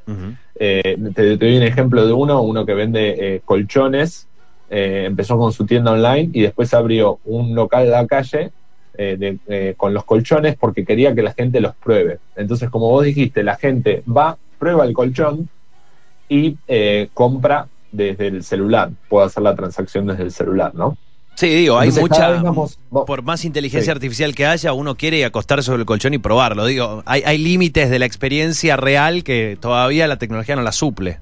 Eh, 0.56 0.98
te, 1.14 1.36
doy 1.36 1.58
un 1.58 1.64
ejemplo 1.64 2.08
de 2.08 2.14
uno, 2.14 2.42
uno 2.42 2.66
que 2.66 2.76
vende 2.76 3.16
eh, 3.20 3.42
colchones, 3.44 4.30
empezó 4.70 5.38
con 5.38 5.52
su 5.52 5.66
tienda 5.66 5.92
online 5.92 6.30
y 6.32 6.44
después 6.44 6.74
abrió 6.74 7.20
un 7.26 7.54
local 7.54 7.94
a 7.94 8.02
la 8.02 8.08
calle 8.08 8.52
con 9.76 9.94
los 9.94 10.06
colchones 10.06 10.56
porque 10.56 10.86
quería 10.86 11.14
que 11.14 11.22
la 11.24 11.34
gente 11.34 11.60
los 11.60 11.76
pruebe. 11.76 12.20
Entonces, 12.38 12.70
como 12.70 12.90
vos 12.90 13.04
dijiste, 13.04 13.44
la 13.44 13.58
gente 13.58 14.02
va, 14.08 14.38
prueba 14.58 14.86
el 14.86 14.94
colchón, 14.94 15.50
y 16.34 16.58
eh, 16.68 17.10
compra 17.14 17.68
desde 17.92 18.28
el 18.28 18.44
celular, 18.44 18.90
puedo 19.08 19.24
hacer 19.24 19.44
la 19.44 19.56
transacción 19.56 20.08
desde 20.08 20.24
el 20.24 20.32
celular, 20.32 20.74
¿no? 20.74 20.98
Sí, 21.36 21.48
digo, 21.48 21.78
hay 21.78 21.92
mucha. 21.92 22.44
por 22.90 23.24
más 23.24 23.44
inteligencia 23.44 23.92
artificial 23.92 24.36
que 24.36 24.46
haya, 24.46 24.74
uno 24.74 24.96
quiere 24.96 25.26
acostar 25.26 25.64
sobre 25.64 25.82
el 25.82 25.86
colchón 25.86 26.14
y 26.14 26.20
probarlo. 26.20 26.66
Digo, 26.66 27.04
hay, 27.06 27.24
hay 27.26 27.38
límites 27.40 27.90
de 27.90 28.00
la 28.00 28.06
experiencia 28.06 28.78
real 28.78 29.24
que 29.24 29.58
todavía 29.60 30.08
la 30.08 30.18
tecnología 30.18 30.56
no 30.56 30.62
la 30.62 30.72
suple. 30.72 31.20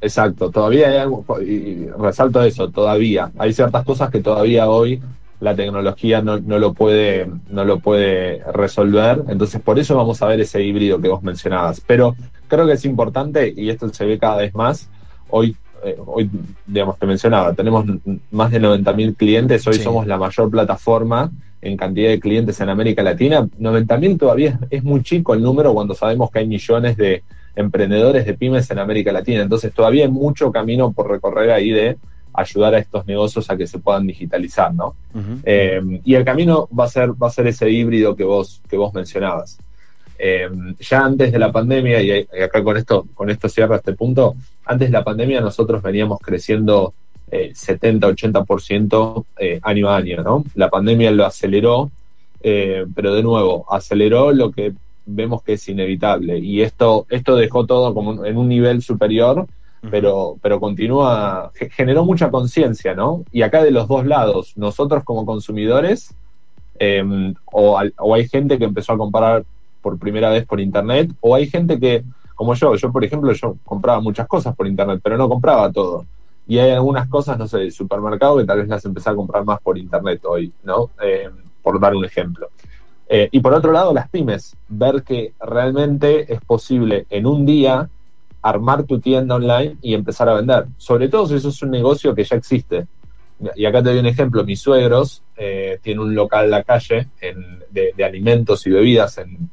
Exacto, 0.00 0.50
todavía 0.50 0.88
hay 0.88 0.96
algo, 0.98 1.24
y 1.40 1.86
resalto 1.98 2.42
eso, 2.42 2.68
todavía. 2.68 3.30
Hay 3.38 3.54
ciertas 3.54 3.84
cosas 3.84 4.10
que 4.10 4.20
todavía 4.20 4.68
hoy 4.68 5.00
la 5.44 5.54
tecnología 5.54 6.22
no, 6.22 6.40
no, 6.40 6.58
lo 6.58 6.72
puede, 6.72 7.28
no 7.50 7.64
lo 7.64 7.78
puede 7.78 8.42
resolver. 8.52 9.24
Entonces, 9.28 9.60
por 9.60 9.78
eso 9.78 9.96
vamos 9.96 10.22
a 10.22 10.26
ver 10.26 10.40
ese 10.40 10.62
híbrido 10.62 11.00
que 11.00 11.08
vos 11.08 11.22
mencionabas. 11.22 11.80
Pero 11.86 12.16
creo 12.48 12.66
que 12.66 12.72
es 12.72 12.84
importante, 12.84 13.52
y 13.54 13.70
esto 13.70 13.88
se 13.90 14.06
ve 14.06 14.18
cada 14.18 14.38
vez 14.38 14.54
más, 14.54 14.88
hoy 15.28 15.56
eh, 15.84 15.96
hoy, 16.06 16.30
digamos, 16.66 16.98
te 16.98 17.06
mencionaba, 17.06 17.52
tenemos 17.52 17.84
más 18.30 18.50
de 18.50 18.58
90.000 18.58 19.16
clientes, 19.16 19.66
hoy 19.66 19.74
somos 19.74 20.06
la 20.06 20.16
mayor 20.16 20.50
plataforma 20.50 21.30
en 21.60 21.76
cantidad 21.76 22.08
de 22.08 22.20
clientes 22.20 22.58
en 22.60 22.70
América 22.70 23.02
Latina. 23.02 23.42
90.000 23.42 24.18
todavía 24.18 24.58
es, 24.70 24.82
muy 24.82 25.02
chico 25.02 25.34
el 25.34 25.42
número 25.42 25.74
cuando 25.74 25.94
sabemos 25.94 26.30
que 26.30 26.38
hay 26.38 26.46
millones 26.46 26.96
de 26.96 27.22
emprendedores 27.54 28.24
de 28.24 28.32
pymes 28.32 28.70
en 28.70 28.78
América 28.78 29.12
Latina. 29.12 29.42
Entonces 29.42 29.74
todavía 29.74 30.04
hay 30.04 30.10
mucho 30.10 30.50
camino 30.50 30.92
por 30.92 31.10
recorrer 31.10 31.50
ahí 31.50 31.70
de 31.70 31.98
ayudar 32.34 32.74
a 32.74 32.78
estos 32.78 33.06
negocios 33.06 33.48
a 33.50 33.56
que 33.56 33.66
se 33.66 33.78
puedan 33.78 34.06
digitalizar, 34.06 34.74
¿no? 34.74 34.94
Eh, 35.44 35.80
y 36.04 36.14
el 36.14 36.24
camino 36.24 36.68
va 36.78 36.84
a 36.84 36.88
ser, 36.88 37.10
va 37.10 37.28
a 37.28 37.30
ser 37.30 37.46
ese 37.46 37.70
híbrido 37.70 38.14
que 38.14 38.24
vos, 38.24 38.60
que 38.68 38.76
vos 38.76 38.92
mencionabas. 38.92 39.58
Eh, 40.18 40.48
ya 40.78 41.04
antes 41.04 41.32
de 41.32 41.38
la 41.38 41.50
pandemia, 41.50 42.00
y 42.02 42.26
acá 42.42 42.62
con 42.62 42.76
esto, 42.76 43.06
con 43.14 43.30
esto 43.30 43.48
cierra 43.48 43.76
este 43.76 43.94
punto, 43.94 44.36
antes 44.64 44.88
de 44.88 44.92
la 44.92 45.04
pandemia 45.04 45.40
nosotros 45.40 45.82
veníamos 45.82 46.20
creciendo 46.20 46.94
70-80% 47.30 49.24
eh, 49.38 49.54
eh, 49.54 49.60
año 49.62 49.88
a 49.88 49.96
año, 49.96 50.22
¿no? 50.22 50.44
La 50.54 50.70
pandemia 50.70 51.10
lo 51.10 51.24
aceleró, 51.26 51.90
pero 52.40 53.14
de 53.14 53.22
nuevo, 53.22 53.64
aceleró 53.70 54.32
lo 54.32 54.52
que 54.52 54.74
vemos 55.06 55.42
que 55.42 55.54
es 55.54 55.68
inevitable. 55.68 56.38
Y 56.38 56.60
esto, 56.62 57.06
esto 57.08 57.36
dejó 57.36 57.66
todo 57.66 57.94
como 57.94 58.24
en 58.24 58.36
un 58.36 58.48
nivel 58.48 58.82
superior, 58.82 59.46
pero, 59.90 60.36
pero 60.42 60.60
continúa, 60.60 61.50
generó 61.70 62.04
mucha 62.04 62.30
conciencia, 62.30 62.94
¿no? 62.94 63.24
Y 63.32 63.42
acá 63.42 63.62
de 63.62 63.70
los 63.70 63.88
dos 63.88 64.06
lados, 64.06 64.56
nosotros 64.56 65.04
como 65.04 65.26
consumidores, 65.26 66.14
o, 67.52 67.80
o, 67.98 68.14
hay 68.14 68.28
gente 68.28 68.58
que 68.58 68.64
empezó 68.64 68.92
a 68.92 68.98
comprar 68.98 69.44
por 69.80 69.98
primera 69.98 70.30
vez 70.30 70.46
por 70.46 70.60
internet, 70.60 71.10
o 71.20 71.34
hay 71.34 71.46
gente 71.46 71.78
que, 71.78 72.04
como 72.34 72.54
yo, 72.54 72.74
yo 72.74 72.90
por 72.90 73.04
ejemplo, 73.04 73.32
yo 73.32 73.56
compraba 73.64 74.00
muchas 74.00 74.26
cosas 74.26 74.54
por 74.56 74.66
internet, 74.66 75.00
pero 75.02 75.16
no 75.16 75.28
compraba 75.28 75.70
todo. 75.70 76.06
Y 76.46 76.58
hay 76.58 76.72
algunas 76.72 77.08
cosas, 77.08 77.38
no 77.38 77.46
sé, 77.46 77.58
del 77.58 77.72
supermercado 77.72 78.38
que 78.38 78.44
tal 78.44 78.58
vez 78.58 78.68
las 78.68 78.84
empecé 78.84 79.10
a 79.10 79.14
comprar 79.14 79.44
más 79.44 79.60
por 79.60 79.78
internet 79.78 80.22
hoy, 80.24 80.52
¿no? 80.62 80.90
Eh, 81.02 81.30
por 81.62 81.80
dar 81.80 81.94
un 81.94 82.04
ejemplo. 82.04 82.48
Eh, 83.08 83.28
y 83.30 83.40
por 83.40 83.54
otro 83.54 83.72
lado, 83.72 83.92
las 83.92 84.08
pymes, 84.08 84.56
ver 84.68 85.02
que 85.02 85.34
realmente 85.40 86.32
es 86.32 86.40
posible 86.40 87.06
en 87.10 87.26
un 87.26 87.46
día 87.46 87.88
armar 88.44 88.82
tu 88.82 89.00
tienda 89.00 89.36
online 89.36 89.78
y 89.80 89.94
empezar 89.94 90.28
a 90.28 90.34
vender. 90.34 90.66
Sobre 90.76 91.08
todo 91.08 91.26
si 91.26 91.34
eso 91.34 91.48
es 91.48 91.62
un 91.62 91.70
negocio 91.70 92.14
que 92.14 92.24
ya 92.24 92.36
existe. 92.36 92.86
Y 93.56 93.64
acá 93.64 93.82
te 93.82 93.88
doy 93.88 93.98
un 93.98 94.06
ejemplo, 94.06 94.44
mis 94.44 94.60
suegros 94.60 95.22
eh, 95.36 95.78
tienen 95.82 96.00
un 96.00 96.14
local 96.14 96.44
en 96.44 96.50
la 96.50 96.62
calle 96.62 97.08
de, 97.70 98.04
alimentos 98.04 98.66
y 98.66 98.70
bebidas 98.70 99.18
en, 99.18 99.50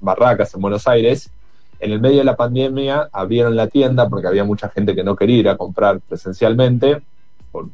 Barracas, 0.00 0.54
en 0.54 0.62
Buenos 0.62 0.88
Aires. 0.88 1.30
En 1.78 1.92
el 1.92 2.00
medio 2.00 2.18
de 2.18 2.24
la 2.24 2.36
pandemia 2.36 3.10
abrieron 3.12 3.54
la 3.54 3.66
tienda 3.66 4.08
porque 4.08 4.28
había 4.28 4.44
mucha 4.44 4.70
gente 4.70 4.94
que 4.94 5.04
no 5.04 5.14
quería 5.14 5.36
ir 5.36 5.48
a 5.50 5.58
comprar 5.58 6.00
presencialmente, 6.00 7.02
por 7.52 7.68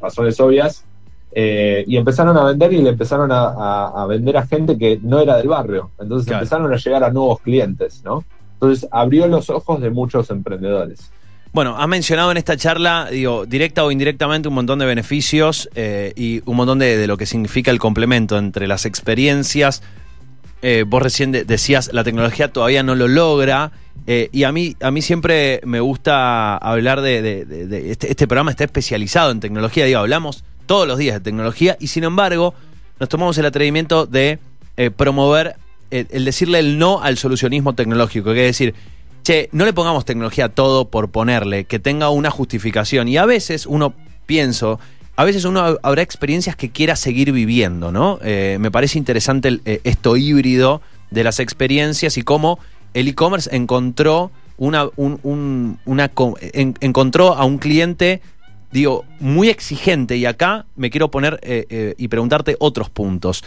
razones 0.00 0.40
obvias, 0.40 0.84
eh, 1.30 1.84
y 1.86 1.96
empezaron 1.96 2.36
a 2.36 2.44
vender 2.44 2.72
y 2.72 2.82
le 2.82 2.90
empezaron 2.90 3.30
a, 3.32 4.04
vender 4.08 4.36
a 4.38 4.46
gente 4.46 4.76
que 4.76 4.98
no 5.00 5.20
era 5.20 5.36
del 5.36 5.48
barrio. 5.48 5.92
Entonces 6.00 6.32
empezaron 6.32 6.72
a 6.72 6.76
llegar 6.76 7.04
a 7.04 7.10
nuevos 7.10 7.40
clientes, 7.40 8.02
¿no? 8.04 8.24
Entonces 8.54 8.88
abrió 8.90 9.26
los 9.26 9.50
ojos 9.50 9.80
de 9.80 9.90
muchos 9.90 10.30
emprendedores. 10.30 11.10
Bueno, 11.54 11.76
has 11.78 11.86
mencionado 11.86 12.32
en 12.32 12.36
esta 12.36 12.56
charla, 12.56 13.06
digo, 13.12 13.46
directa 13.46 13.84
o 13.84 13.92
indirectamente, 13.92 14.48
un 14.48 14.54
montón 14.54 14.80
de 14.80 14.86
beneficios 14.86 15.70
eh, 15.76 16.12
y 16.16 16.42
un 16.46 16.56
montón 16.56 16.80
de, 16.80 17.06
lo 17.06 17.16
que 17.16 17.26
significa 17.26 17.70
el 17.70 17.78
complemento 17.78 18.36
entre 18.38 18.66
las 18.66 18.84
experiencias. 18.86 19.80
Eh, 20.62 20.84
vos 20.84 21.00
recién 21.00 21.30
decías, 21.30 21.90
la 21.92 22.02
tecnología 22.02 22.52
todavía 22.52 22.82
no 22.82 22.96
lo 22.96 23.06
logra. 23.06 23.70
Eh, 24.08 24.30
y 24.32 24.42
a 24.42 24.50
mí, 24.50 24.74
a 24.80 24.90
mí 24.90 25.00
siempre 25.00 25.60
me 25.64 25.78
gusta 25.78 26.56
hablar 26.56 27.02
de, 27.02 27.46
este, 27.88 28.10
este, 28.10 28.26
programa 28.26 28.50
está 28.50 28.64
especializado 28.64 29.30
en 29.30 29.38
tecnología. 29.38 29.84
Digo, 29.84 30.00
hablamos 30.00 30.42
todos 30.66 30.88
los 30.88 30.98
días 30.98 31.14
de 31.14 31.20
tecnología 31.20 31.76
y 31.78 31.86
sin 31.86 32.02
embargo 32.02 32.54
nos 32.98 33.08
tomamos 33.08 33.38
el 33.38 33.46
atrevimiento 33.46 34.06
de 34.06 34.40
promover 34.96 35.54
el 35.90 36.24
decirle 36.24 36.58
el 36.58 36.78
no 36.78 37.02
al 37.02 37.18
solucionismo 37.18 37.74
tecnológico. 37.74 38.32
Que 38.32 38.48
es 38.48 38.58
decir, 38.58 38.74
che, 39.24 39.48
no 39.52 39.64
le 39.64 39.72
pongamos 39.72 40.04
tecnología 40.04 40.46
a 40.46 40.48
todo 40.50 40.90
por 40.90 41.10
ponerle, 41.10 41.64
que 41.64 41.78
tenga 41.78 42.10
una 42.10 42.30
justificación. 42.30 43.08
Y 43.08 43.16
a 43.16 43.26
veces 43.26 43.66
uno 43.66 43.94
pienso, 44.26 44.78
a 45.16 45.24
veces 45.24 45.44
uno 45.44 45.78
habrá 45.82 46.02
experiencias 46.02 46.56
que 46.56 46.70
quiera 46.70 46.94
seguir 46.94 47.32
viviendo, 47.32 47.90
¿no? 47.90 48.18
Eh, 48.22 48.58
me 48.60 48.70
parece 48.70 48.98
interesante 48.98 49.60
eh, 49.64 49.80
esto 49.84 50.16
híbrido 50.16 50.82
de 51.10 51.24
las 51.24 51.40
experiencias 51.40 52.18
y 52.18 52.22
cómo 52.22 52.58
el 52.92 53.08
e-commerce 53.08 53.54
encontró 53.54 54.30
una, 54.56 54.88
una 54.96 56.10
encontró 56.54 57.34
a 57.34 57.44
un 57.44 57.58
cliente 57.58 58.22
digo, 58.70 59.04
muy 59.20 59.48
exigente 59.48 60.16
y 60.16 60.26
acá 60.26 60.66
me 60.76 60.90
quiero 60.90 61.10
poner 61.10 61.38
eh, 61.42 61.94
y 61.96 62.08
preguntarte 62.08 62.56
otros 62.58 62.90
puntos. 62.90 63.44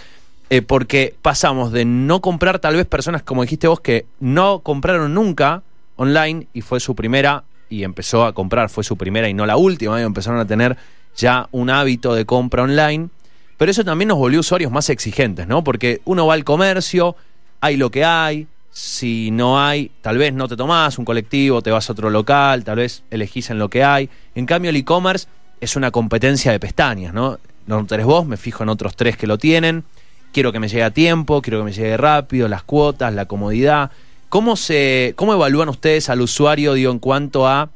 Porque 0.65 1.15
pasamos 1.21 1.71
de 1.71 1.85
no 1.85 2.21
comprar 2.21 2.59
tal 2.59 2.75
vez 2.75 2.85
personas, 2.85 3.23
como 3.23 3.41
dijiste 3.41 3.67
vos, 3.67 3.81
que 3.81 4.05
no 4.19 4.59
compraron 4.59 5.13
nunca 5.13 5.61
online 5.97 6.47
y 6.53 6.61
fue 6.61 6.79
su 6.79 6.95
primera 6.95 7.43
y 7.69 7.83
empezó 7.83 8.23
a 8.23 8.33
comprar, 8.33 8.69
fue 8.69 8.83
su 8.83 8.95
primera 8.95 9.27
y 9.27 9.33
no 9.33 9.45
la 9.45 9.57
última, 9.57 9.99
y 9.99 10.03
empezaron 10.03 10.39
a 10.39 10.45
tener 10.45 10.77
ya 11.15 11.49
un 11.51 11.69
hábito 11.69 12.15
de 12.15 12.25
compra 12.25 12.63
online, 12.63 13.09
pero 13.57 13.71
eso 13.71 13.83
también 13.83 14.07
nos 14.07 14.17
volvió 14.17 14.39
usuarios 14.39 14.71
más 14.71 14.89
exigentes, 14.89 15.47
¿no? 15.47 15.63
Porque 15.63 16.01
uno 16.05 16.25
va 16.27 16.35
al 16.35 16.43
comercio, 16.43 17.15
hay 17.59 17.75
lo 17.75 17.89
que 17.89 18.05
hay, 18.05 18.47
si 18.71 19.31
no 19.31 19.59
hay, 19.59 19.91
tal 20.01 20.19
vez 20.19 20.33
no 20.33 20.47
te 20.47 20.55
tomás 20.55 20.99
un 20.99 21.05
colectivo, 21.05 21.63
te 21.63 21.71
vas 21.71 21.89
a 21.89 21.93
otro 21.93 22.11
local, 22.11 22.63
tal 22.63 22.77
vez 22.77 23.03
elegís 23.09 23.49
en 23.49 23.57
lo 23.57 23.69
que 23.69 23.83
hay. 23.83 24.07
En 24.35 24.45
cambio, 24.45 24.69
el 24.69 24.75
e-commerce 24.75 25.27
es 25.59 25.75
una 25.75 25.89
competencia 25.89 26.51
de 26.51 26.59
pestañas, 26.59 27.13
¿no? 27.13 27.39
No 27.65 27.85
tenés 27.85 28.05
vos, 28.05 28.27
me 28.27 28.37
fijo 28.37 28.61
en 28.61 28.69
otros 28.69 28.95
tres 28.95 29.17
que 29.17 29.25
lo 29.25 29.39
tienen. 29.39 29.83
Quiero 30.37 30.51
que 30.51 30.59
me 30.59 30.67
llegue 30.67 30.83
a 30.83 30.91
tiempo, 30.91 31.41
quiero 31.41 31.57
que 31.57 31.63
me 31.63 31.71
llegue 31.71 31.97
rápido, 31.97 32.47
las 32.47 32.61
cuotas, 32.61 33.11
la 33.11 33.25
comodidad. 33.25 33.89
¿Cómo, 34.29 34.55
se, 34.55 35.13
¿Cómo 35.15 35.33
evalúan 35.33 35.67
ustedes 35.67 36.11
al 36.11 36.21
usuario 36.21 36.73
digo, 36.73 36.91
en 36.91 36.99
cuanto 36.99 37.47
a, 37.47 37.71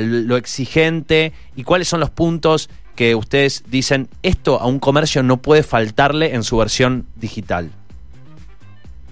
lo 0.00 0.38
exigente 0.38 1.34
y 1.56 1.64
cuáles 1.64 1.88
son 1.88 2.00
los 2.00 2.08
puntos 2.08 2.70
que 2.96 3.14
ustedes 3.14 3.64
dicen 3.68 4.08
esto 4.22 4.58
a 4.58 4.66
un 4.66 4.78
comercio 4.78 5.22
no 5.22 5.42
puede 5.42 5.62
faltarle 5.62 6.34
en 6.34 6.42
su 6.42 6.56
versión 6.56 7.04
digital? 7.16 7.70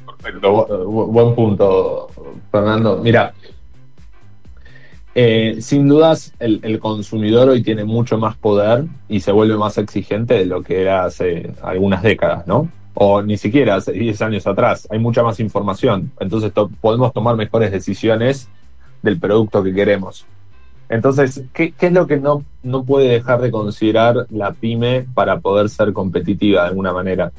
Perfecto, 0.06 0.86
buen 0.86 1.34
punto, 1.34 2.08
Fernando. 2.50 3.02
Mira, 3.02 3.34
eh, 5.14 5.58
sin 5.60 5.88
dudas 5.88 6.32
el, 6.38 6.80
consumidor 6.80 7.50
hoy 7.50 7.62
tiene 7.62 7.84
mucho 7.84 8.16
más 8.16 8.34
poder 8.34 8.86
y 9.10 9.20
se 9.20 9.30
vuelve 9.30 9.58
más 9.58 9.76
exigente 9.76 10.32
de 10.32 10.46
lo 10.46 10.62
que 10.62 10.80
era 10.80 11.04
hace 11.04 11.52
algunas 11.60 12.02
décadas, 12.02 12.46
¿no? 12.46 12.70
O 13.00 13.22
ni 13.22 13.36
siquiera 13.36 13.76
hace 13.76 13.92
10 13.92 14.22
años 14.22 14.46
atrás. 14.48 14.88
Hay 14.90 14.98
mucha 14.98 15.22
más 15.22 15.38
información, 15.38 16.10
entonces 16.18 16.52
podemos 16.80 17.12
tomar 17.12 17.36
mejores 17.36 17.70
decisiones 17.70 18.48
del 19.02 19.20
producto 19.20 19.62
que 19.62 19.72
queremos. 19.72 20.26
Entonces, 20.88 21.44
¿qué, 21.52 21.72
es 21.78 21.92
lo 21.92 22.08
que 22.08 22.16
no, 22.16 22.44
no 22.64 22.82
puede 22.82 23.08
dejar 23.08 23.40
de 23.40 23.52
considerar 23.52 24.26
la 24.30 24.52
pyme 24.52 25.06
para 25.14 25.38
poder 25.38 25.68
ser 25.68 25.92
competitiva 25.92 26.62
de 26.62 26.68
alguna 26.68 26.92
manera? 26.92 27.30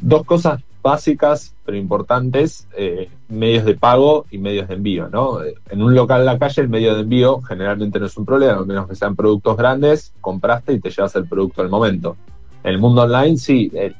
Dos 0.00 0.24
cosas 0.24 0.60
básicas 0.82 1.54
pero 1.64 1.76
importantes, 1.76 2.66
eh, 2.76 3.10
medios 3.28 3.66
de 3.66 3.76
pago 3.76 4.26
y 4.32 4.38
medios 4.38 4.66
de 4.66 4.74
envío. 4.74 5.08
¿no? 5.08 5.38
En 5.70 5.82
un 5.82 5.94
local 5.94 6.20
en 6.20 6.26
la 6.26 6.38
calle 6.38 6.62
el 6.62 6.68
medio 6.68 6.96
de 6.96 7.02
envío 7.02 7.40
generalmente 7.42 8.00
no 8.00 8.06
es 8.06 8.16
un 8.16 8.24
problema, 8.24 8.54
a 8.54 8.64
menos 8.64 8.88
que 8.88 8.96
sean 8.96 9.14
productos 9.14 9.56
grandes, 9.56 10.12
compraste 10.20 10.72
y 10.72 10.80
te 10.80 10.90
llevas 10.90 11.14
el 11.14 11.28
producto 11.28 11.62
al 11.62 11.68
momento. 11.68 12.16
En 12.64 12.72
el 12.72 12.78
mundo 12.78 13.02
online 13.02 13.36
sí, 13.36 13.70
el 13.72 13.94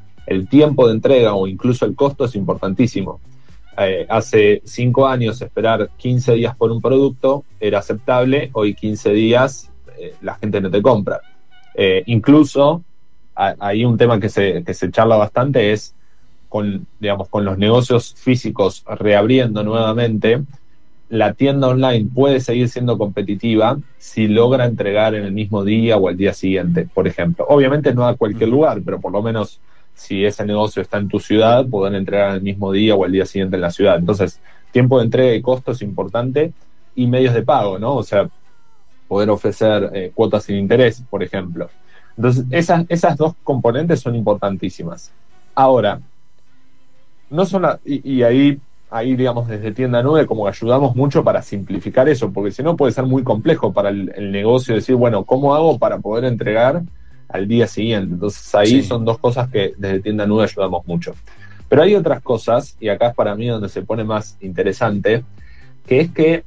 tiempo 0.47 0.87
de 0.87 0.93
entrega 0.93 1.33
o 1.33 1.47
incluso 1.47 1.85
el 1.85 1.95
costo 1.95 2.25
es 2.25 2.35
importantísimo. 2.35 3.19
Eh, 3.77 4.05
hace 4.09 4.61
cinco 4.65 5.07
años 5.07 5.41
esperar 5.41 5.89
15 5.97 6.33
días 6.33 6.55
por 6.55 6.71
un 6.71 6.81
producto 6.81 7.45
era 7.59 7.79
aceptable, 7.79 8.49
hoy 8.53 8.73
15 8.75 9.11
días 9.11 9.71
eh, 9.97 10.15
la 10.21 10.35
gente 10.35 10.61
no 10.61 10.69
te 10.69 10.81
compra. 10.81 11.19
Eh, 11.73 12.03
incluso 12.07 12.83
hay 13.33 13.85
un 13.85 13.97
tema 13.97 14.19
que 14.19 14.29
se, 14.29 14.63
que 14.63 14.73
se 14.73 14.91
charla 14.91 15.15
bastante 15.15 15.71
es 15.71 15.95
con, 16.49 16.85
digamos, 16.99 17.29
con 17.29 17.45
los 17.45 17.57
negocios 17.57 18.13
físicos 18.13 18.83
reabriendo 18.85 19.63
nuevamente, 19.63 20.43
la 21.07 21.33
tienda 21.33 21.69
online 21.69 22.09
puede 22.13 22.39
seguir 22.41 22.67
siendo 22.67 22.97
competitiva 22.97 23.77
si 23.97 24.27
logra 24.27 24.65
entregar 24.65 25.15
en 25.15 25.23
el 25.23 25.31
mismo 25.31 25.63
día 25.63 25.97
o 25.97 26.09
el 26.09 26.17
día 26.17 26.33
siguiente, 26.33 26.87
por 26.93 27.07
ejemplo. 27.07 27.45
Obviamente 27.47 27.93
no 27.93 28.05
a 28.05 28.15
cualquier 28.15 28.49
lugar, 28.49 28.81
pero 28.83 28.99
por 28.99 29.13
lo 29.13 29.21
menos 29.21 29.61
si 29.93 30.25
ese 30.25 30.45
negocio 30.45 30.81
está 30.81 30.97
en 30.97 31.07
tu 31.07 31.19
ciudad, 31.19 31.65
pueden 31.67 31.95
entregar 31.95 32.29
en 32.29 32.35
el 32.35 32.41
mismo 32.41 32.71
día 32.71 32.95
o 32.95 33.05
el 33.05 33.11
día 33.11 33.25
siguiente 33.25 33.55
en 33.55 33.61
la 33.61 33.71
ciudad. 33.71 33.97
Entonces, 33.97 34.39
tiempo 34.71 34.97
de 34.97 35.05
entrega 35.05 35.35
y 35.35 35.41
costo 35.41 35.71
es 35.71 35.81
importante 35.81 36.53
y 36.95 37.07
medios 37.07 37.33
de 37.33 37.43
pago, 37.43 37.77
¿no? 37.79 37.95
O 37.95 38.03
sea, 38.03 38.29
poder 39.07 39.29
ofrecer 39.29 39.89
eh, 39.93 40.11
cuotas 40.13 40.43
sin 40.43 40.57
interés, 40.57 41.03
por 41.09 41.21
ejemplo. 41.23 41.69
Entonces, 42.15 42.45
esas, 42.49 42.85
esas 42.89 43.17
dos 43.17 43.33
componentes 43.43 43.99
son 43.99 44.15
importantísimas. 44.15 45.11
Ahora, 45.55 46.01
no 47.29 47.45
son, 47.45 47.65
y, 47.85 48.23
ahí, 48.23 48.59
ahí, 48.89 49.15
digamos, 49.15 49.47
desde 49.47 49.71
Tienda 49.71 50.03
Nube, 50.03 50.25
como 50.25 50.47
ayudamos 50.47 50.95
mucho 50.95 51.23
para 51.23 51.41
simplificar 51.41 52.09
eso, 52.09 52.31
porque 52.31 52.51
si 52.51 52.61
no 52.61 52.75
puede 52.75 52.91
ser 52.91 53.05
muy 53.05 53.23
complejo 53.23 53.71
para 53.71 53.89
el, 53.89 54.31
negocio 54.31 54.75
decir, 54.75 54.95
bueno, 54.95 55.23
¿cómo 55.23 55.55
hago 55.55 55.79
para 55.79 55.99
poder 55.99 56.25
entregar 56.25 56.83
al 57.33 57.47
día 57.47 57.67
siguiente? 57.67 58.13
Entonces, 58.13 58.53
ahí 58.55 58.83
son 58.83 59.05
dos 59.05 59.17
cosas 59.17 59.49
que 59.49 59.73
desde 59.77 59.99
Tienda 59.99 60.25
Nube 60.25 60.43
ayudamos 60.43 60.85
mucho. 60.85 61.13
Pero 61.69 61.83
hay 61.83 61.95
otras 61.95 62.21
cosas, 62.21 62.75
y 62.79 62.89
acá 62.89 63.07
es 63.07 63.15
para 63.15 63.35
mí 63.35 63.47
donde 63.47 63.69
se 63.69 63.81
pone 63.81 64.03
más 64.03 64.37
interesante, 64.41 65.23
que 65.85 66.01
es 66.01 66.11
que 66.11 66.43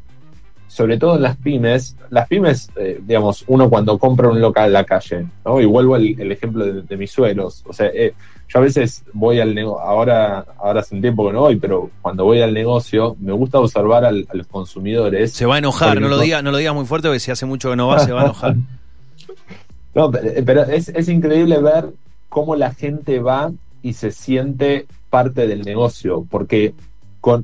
sobre 0.74 0.98
todo 0.98 1.14
en 1.14 1.22
las 1.22 1.36
pymes, 1.36 1.96
las 2.10 2.26
pymes, 2.26 2.68
eh, 2.74 3.00
digamos, 3.00 3.44
uno 3.46 3.70
cuando 3.70 3.96
compra 3.96 4.28
un 4.28 4.40
local 4.40 4.66
en 4.66 4.72
la 4.72 4.82
calle, 4.82 5.24
¿no? 5.44 5.60
Y 5.60 5.66
vuelvo 5.66 5.94
al 5.94 6.04
el 6.18 6.32
ejemplo 6.32 6.64
de, 6.64 6.96
mis 6.96 7.12
suelos, 7.12 7.62
o 7.64 7.72
sea, 7.72 7.86
eh, 7.94 8.12
yo 8.48 8.58
a 8.58 8.62
veces 8.62 9.04
voy 9.12 9.38
al 9.38 9.54
negocio, 9.54 9.80
ahora, 9.80 10.44
ahora 10.58 10.80
hace 10.80 10.96
un 10.96 11.00
tiempo 11.00 11.26
que 11.26 11.32
no 11.32 11.42
voy, 11.42 11.56
pero 11.56 11.90
cuando 12.02 12.24
voy 12.24 12.42
al 12.42 12.52
negocio, 12.52 13.16
me 13.20 13.32
gusta 13.32 13.60
observar 13.60 14.04
a 14.04 14.10
los 14.10 14.46
consumidores. 14.48 15.32
Se 15.32 15.46
va 15.46 15.54
a 15.54 15.58
enojar, 15.58 16.00
no 16.00 16.08
lo, 16.08 16.18
diga, 16.18 16.42
no 16.42 16.50
lo 16.50 16.56
diga 16.56 16.72
muy 16.72 16.86
fuerte, 16.86 17.06
porque 17.06 17.20
si 17.20 17.30
hace 17.30 17.46
mucho 17.46 17.70
que 17.70 17.76
no 17.76 17.86
va, 17.86 18.00
se 18.00 18.12
va 18.12 18.22
a 18.22 18.24
enojar. 18.24 18.56
No, 19.94 20.10
pero 20.10 20.62
es, 20.64 20.88
es 20.88 21.08
increíble 21.08 21.60
ver 21.60 21.90
cómo 22.28 22.56
la 22.56 22.74
gente 22.74 23.20
va 23.20 23.52
y 23.82 23.92
se 23.92 24.10
siente 24.10 24.86
parte 25.10 25.46
del 25.46 25.62
negocio, 25.62 26.26
porque 26.28 26.74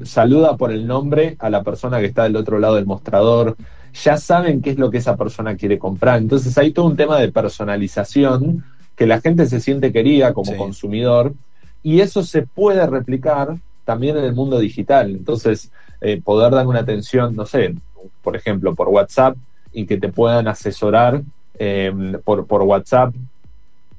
saluda 0.05 0.57
por 0.57 0.73
el 0.73 0.87
nombre 0.87 1.37
a 1.39 1.49
la 1.49 1.63
persona 1.63 2.01
que 2.01 2.07
está 2.07 2.25
del 2.25 2.37
otro 2.37 2.59
lado 2.59 2.75
del 2.75 2.87
mostrador, 2.87 3.57
ya 3.95 4.17
saben 4.17 4.61
qué 4.61 4.71
es 4.71 4.79
lo 4.79 4.91
que 4.91 4.99
esa 4.99 5.17
persona 5.17 5.57
quiere 5.57 5.79
comprar. 5.79 6.19
Entonces 6.19 6.57
hay 6.59 6.73
todo 6.73 6.87
un 6.87 6.97
tema 6.97 7.19
de 7.19 7.33
personalización, 7.33 8.65
que 8.97 9.07
la 9.07 9.21
gente 9.21 9.47
se 9.47 9.61
siente 9.61 9.93
querida 9.93 10.35
como 10.35 10.57
consumidor, 10.57 11.35
y 11.83 12.01
eso 12.01 12.23
se 12.23 12.43
puede 12.43 12.87
replicar 12.87 13.57
también 13.85 14.17
en 14.17 14.25
el 14.25 14.35
mundo 14.35 14.59
digital. 14.59 15.11
Entonces, 15.11 15.71
eh, 16.01 16.21
poder 16.23 16.53
dar 16.53 16.67
una 16.67 16.81
atención, 16.81 17.35
no 17.35 17.47
sé, 17.47 17.75
por 18.23 18.37
ejemplo, 18.37 18.75
por 18.75 18.89
WhatsApp 18.89 19.37
y 19.73 19.87
que 19.87 19.97
te 19.97 20.09
puedan 20.09 20.49
asesorar 20.49 21.23
eh, 21.59 21.93
por, 22.25 22.47
por 22.47 22.63
WhatsApp 22.63 23.15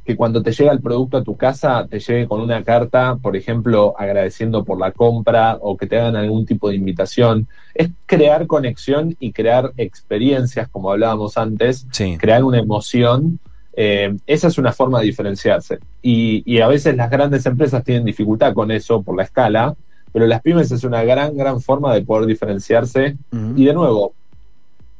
que 0.05 0.15
cuando 0.15 0.41
te 0.41 0.51
llega 0.51 0.72
el 0.72 0.81
producto 0.81 1.17
a 1.17 1.24
tu 1.24 1.38
casa 1.38 1.86
te 1.89 2.00
llegue 2.00 2.27
con 2.27 2.41
una 2.41 2.63
carta, 2.63 3.17
por 3.22 3.36
ejemplo, 3.36 3.93
agradeciendo 3.98 4.63
por 4.63 4.79
la 4.79 4.91
compra 4.91 5.58
o 5.62 5.77
que 5.77 5.86
te 5.86 6.00
hagan 6.00 6.15
algún 6.15 6.46
tipo 6.46 6.70
de 6.70 6.75
invitación. 6.75 7.48
Es 7.75 7.89
crear 8.05 8.48
conexión 8.48 9.15
y 9.20 9.31
crear 9.31 9.72
experiencias, 9.77 10.67
como 10.70 10.91
hablábamos 10.91 11.38
antes, 11.38 11.88
crear 12.17 12.43
una 12.43 12.60
emoción. 12.60 13.39
Eh, 13.74 14.17
esa 14.25 14.48
es 14.48 14.58
una 14.58 14.72
forma 14.72 15.00
de 15.00 15.05
diferenciarse. 15.05 15.79
Y, 16.01 16.60
a 16.60 16.67
veces 16.67 16.96
las 16.96 17.10
grandes 17.10 17.46
empresas 17.46 17.84
tienen 17.84 18.03
dificultad 18.03 18.53
con 18.53 18.72
eso 18.72 19.03
por 19.03 19.15
la 19.15 19.24
escala, 19.24 19.75
pero 20.12 20.25
las 20.25 20.41
pymes 20.41 20.72
es 20.72 20.84
una 20.84 21.03
gran, 21.03 21.38
gran 21.38 21.62
forma 21.62 21.93
de 21.93 22.01
poder 22.01 22.25
diferenciarse. 22.25 23.17
Y 23.55 23.65
de 23.65 23.74
nuevo, 23.74 24.13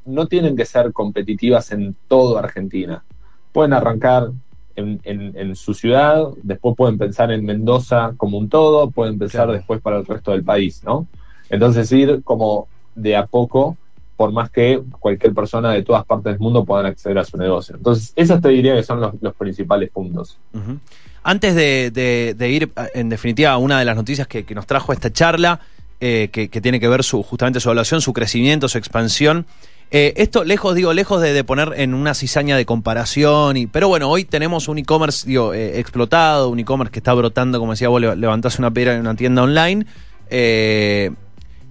no 0.06 0.28
tienen 0.28 0.56
que 0.56 0.66
ser 0.66 0.92
competitivas 0.94 1.72
en 1.72 1.96
todo 2.08 2.38
Argentina. 2.38 3.04
Pueden 3.52 3.74
arrancar 3.74 4.32
en, 4.76 5.56
su 5.56 5.74
ciudad, 5.74 6.28
después 6.44 6.76
pueden 6.76 6.98
pensar 6.98 7.32
en 7.32 7.46
Mendoza 7.46 8.14
como 8.18 8.38
un 8.38 8.50
todo, 8.50 8.90
pueden 8.90 9.20
pensar 9.20 9.52
después 9.52 9.82
para 9.82 9.98
el 9.98 10.06
resto 10.06 10.32
del 10.32 10.44
país, 10.44 10.82
¿no? 10.84 11.08
Entonces 11.50 11.92
ir 11.92 12.22
como 12.24 12.68
de 12.96 13.16
a 13.16 13.26
poco, 13.26 13.78
por 14.16 14.32
más 14.32 14.50
que 14.50 14.82
cualquier 15.00 15.34
persona 15.34 15.72
de 15.72 15.84
todas 15.84 16.06
partes 16.06 16.34
del 16.34 16.40
mundo 16.40 16.64
puedan 16.64 16.86
acceder 16.86 17.18
a 17.18 17.24
su 17.24 17.38
negocio. 17.38 17.76
Entonces, 17.76 18.14
esos 18.16 18.40
te 18.40 18.50
diría 18.50 18.76
que 18.76 18.84
son 18.84 19.02
los, 19.20 19.36
principales 19.36 19.90
puntos. 19.90 20.38
Antes 21.24 21.56
de, 21.56 22.50
ir, 22.50 22.72
en 22.94 23.10
definitiva, 23.10 23.52
a 23.52 23.58
una 23.58 23.80
de 23.80 23.86
las 23.86 23.96
noticias 23.96 24.28
que, 24.28 24.46
nos 24.56 24.66
trajo 24.66 24.94
esta 24.94 25.12
charla, 25.12 25.60
eh, 26.00 26.30
que, 26.32 26.50
que, 26.50 26.62
tiene 26.62 26.80
que 26.80 26.88
ver 26.88 27.04
su, 27.04 27.22
justamente 27.24 27.60
su 27.60 27.70
evaluación, 27.70 28.02
su 28.02 28.14
crecimiento, 28.14 28.68
su 28.68 28.78
expansión, 28.78 29.46
eh, 29.94 30.14
esto 30.16 30.46
lejos, 30.46 30.74
digo, 30.74 30.94
lejos 30.94 31.22
de, 31.22 31.44
poner 31.44 31.74
en 31.76 31.94
una 31.94 32.14
cizaña 32.14 32.56
de 32.56 32.66
comparación, 32.66 33.58
y, 33.58 33.68
pero 33.68 33.90
bueno, 33.90 34.10
hoy 34.10 34.24
tenemos 34.24 34.70
un 34.70 34.78
e-commerce 34.78 35.30
eh, 35.30 35.80
explotado, 35.80 36.48
un 36.48 36.60
e-commerce 36.60 36.94
que 36.94 37.00
está 37.00 37.14
brotando, 37.14 37.60
como 37.60 37.74
decía 37.74 37.90
vos, 37.90 38.02
levantás 38.02 38.58
una 38.58 38.72
pera 38.72 38.94
en 38.94 39.02
una 39.02 39.16
tienda 39.16 39.44
online. 39.44 39.86
Eh, 40.30 41.12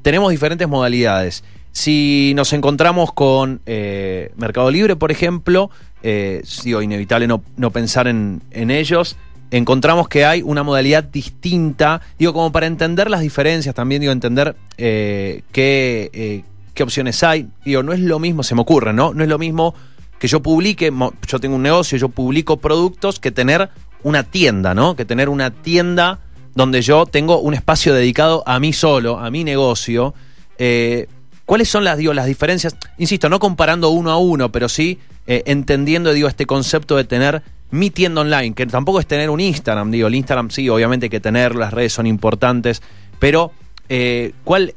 tenemos 0.03 0.31
diferentes 0.33 0.69
modalidades. 0.69 1.45
Si 1.73 2.35
nos 2.37 2.53
encontramos 2.53 3.11
con 3.15 3.63
Mercado 3.65 4.71
Libre, 4.71 4.97
por 4.97 5.11
ejemplo, 5.11 5.71
digo, 6.03 6.83
inevitable 6.83 7.27
no, 7.27 7.43
no 7.57 7.71
pensar 7.71 8.07
en, 8.07 8.43
en 8.51 8.71
ellos 8.71 9.17
encontramos 9.53 10.09
que 10.09 10.25
hay 10.25 10.43
una 10.43 10.63
modalidad 10.63 11.03
distinta, 11.03 12.01
digo, 12.19 12.33
como 12.33 12.53
para 12.53 12.67
entender 12.67 13.11
las 13.11 13.21
diferencias, 13.21 13.75
también 13.75 14.01
digo, 14.01 14.13
entender 14.13 14.57
qué, 14.77 16.45
qué 16.81 16.85
opciones 16.85 17.23
hay. 17.23 17.47
Digo, 17.63 17.83
no 17.83 17.93
es 17.93 18.01
lo 18.01 18.19
mismo, 18.19 18.43
se 18.43 18.55
me 18.55 18.63
ocurre, 18.63 18.95
¿no? 18.95 19.13
No 19.13 19.23
es 19.23 19.29
lo 19.29 19.39
mismo 19.39 19.75
que 20.19 20.29
yo 20.29 20.41
publique, 20.41 20.91
yo 21.29 21.39
tengo 21.39 21.57
un 21.57 21.63
negocio, 21.63 21.99
yo 21.99 22.09
publico 22.09 22.57
productos, 22.57 23.21
que 23.21 23.31
tener 23.31 23.69
una 24.03 24.23
tienda, 24.23 24.73
¿no? 24.75 24.97
Que 24.97 25.05
tener 25.05 25.29
una 25.29 25.51
tienda 25.51 26.21
donde 26.55 26.81
yo 26.81 27.05
tengo 27.05 27.39
un 27.39 27.53
espacio 27.53 27.93
dedicado 27.93 28.43
a 28.47 28.59
mí 28.61 28.73
solo, 28.73 29.19
a 29.19 29.31
mi 29.31 29.45
negocio. 29.45 30.15
Eh, 30.57 31.07
¿Cuáles 31.45 31.69
son 31.69 31.85
las, 31.85 31.99
digo, 31.99 32.15
las 32.15 32.25
diferencias? 32.25 32.75
Insisto, 32.97 33.29
no 33.29 33.41
comparando 33.41 33.91
uno 33.91 34.11
a 34.11 34.17
uno, 34.17 34.51
pero 34.51 34.67
sí 34.71 34.99
eh, 35.27 35.43
entendiendo, 35.45 36.15
digo, 36.15 36.29
este 36.29 36.47
concepto 36.47 36.97
de 36.97 37.05
tener 37.05 37.43
mi 37.71 37.91
tienda 37.91 38.23
online, 38.23 38.55
que 38.55 38.65
tampoco 38.65 39.01
es 39.01 39.07
tener 39.07 39.29
un 39.29 39.41
Instagram, 39.41 39.91
digo, 39.91 40.09
el 40.09 40.15
Instagram 40.15 40.49
sí, 40.49 40.67
obviamente 40.71 41.07
hay 41.07 41.11
que 41.11 41.21
tener, 41.21 41.57
las 41.57 41.75
redes 41.75 41.93
son 41.93 42.07
importantes, 42.07 42.81
pero 43.19 43.53
eh, 43.91 44.33
¿cuál 44.45 44.73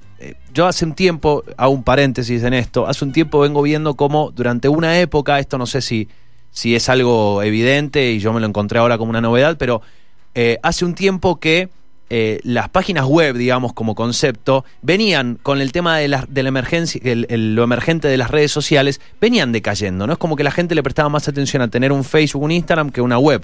yo 0.53 0.67
hace 0.67 0.85
un 0.85 0.93
tiempo, 0.93 1.43
hago 1.57 1.71
un 1.71 1.83
paréntesis 1.83 2.43
en 2.43 2.53
esto, 2.53 2.87
hace 2.87 3.05
un 3.05 3.11
tiempo 3.11 3.39
vengo 3.39 3.61
viendo 3.61 3.95
cómo 3.95 4.31
durante 4.31 4.69
una 4.69 4.99
época, 4.99 5.39
esto 5.39 5.57
no 5.57 5.65
sé 5.65 5.81
si, 5.81 6.07
si 6.51 6.75
es 6.75 6.89
algo 6.89 7.41
evidente 7.41 8.11
y 8.11 8.19
yo 8.19 8.33
me 8.33 8.39
lo 8.39 8.47
encontré 8.47 8.79
ahora 8.79 8.97
como 8.97 9.09
una 9.09 9.21
novedad, 9.21 9.57
pero 9.57 9.81
eh, 10.35 10.59
hace 10.63 10.85
un 10.85 10.95
tiempo 10.95 11.39
que 11.39 11.69
eh, 12.09 12.39
las 12.43 12.69
páginas 12.69 13.05
web, 13.05 13.35
digamos, 13.35 13.73
como 13.73 13.95
concepto, 13.95 14.65
venían 14.81 15.39
con 15.41 15.61
el 15.61 15.71
tema 15.71 15.97
de 15.97 16.07
la, 16.07 16.25
de 16.29 16.43
la 16.43 16.49
emergencia, 16.49 17.01
lo 17.03 17.63
emergente 17.63 18.07
de 18.07 18.17
las 18.17 18.29
redes 18.29 18.51
sociales, 18.51 19.01
venían 19.19 19.51
decayendo, 19.51 20.05
¿no? 20.05 20.13
Es 20.13 20.19
como 20.19 20.35
que 20.35 20.43
la 20.43 20.51
gente 20.51 20.75
le 20.75 20.83
prestaba 20.83 21.09
más 21.09 21.27
atención 21.27 21.63
a 21.63 21.69
tener 21.69 21.91
un 21.91 22.03
Facebook, 22.03 22.43
un 22.43 22.51
Instagram 22.51 22.91
que 22.91 23.01
una 23.01 23.17
web. 23.17 23.43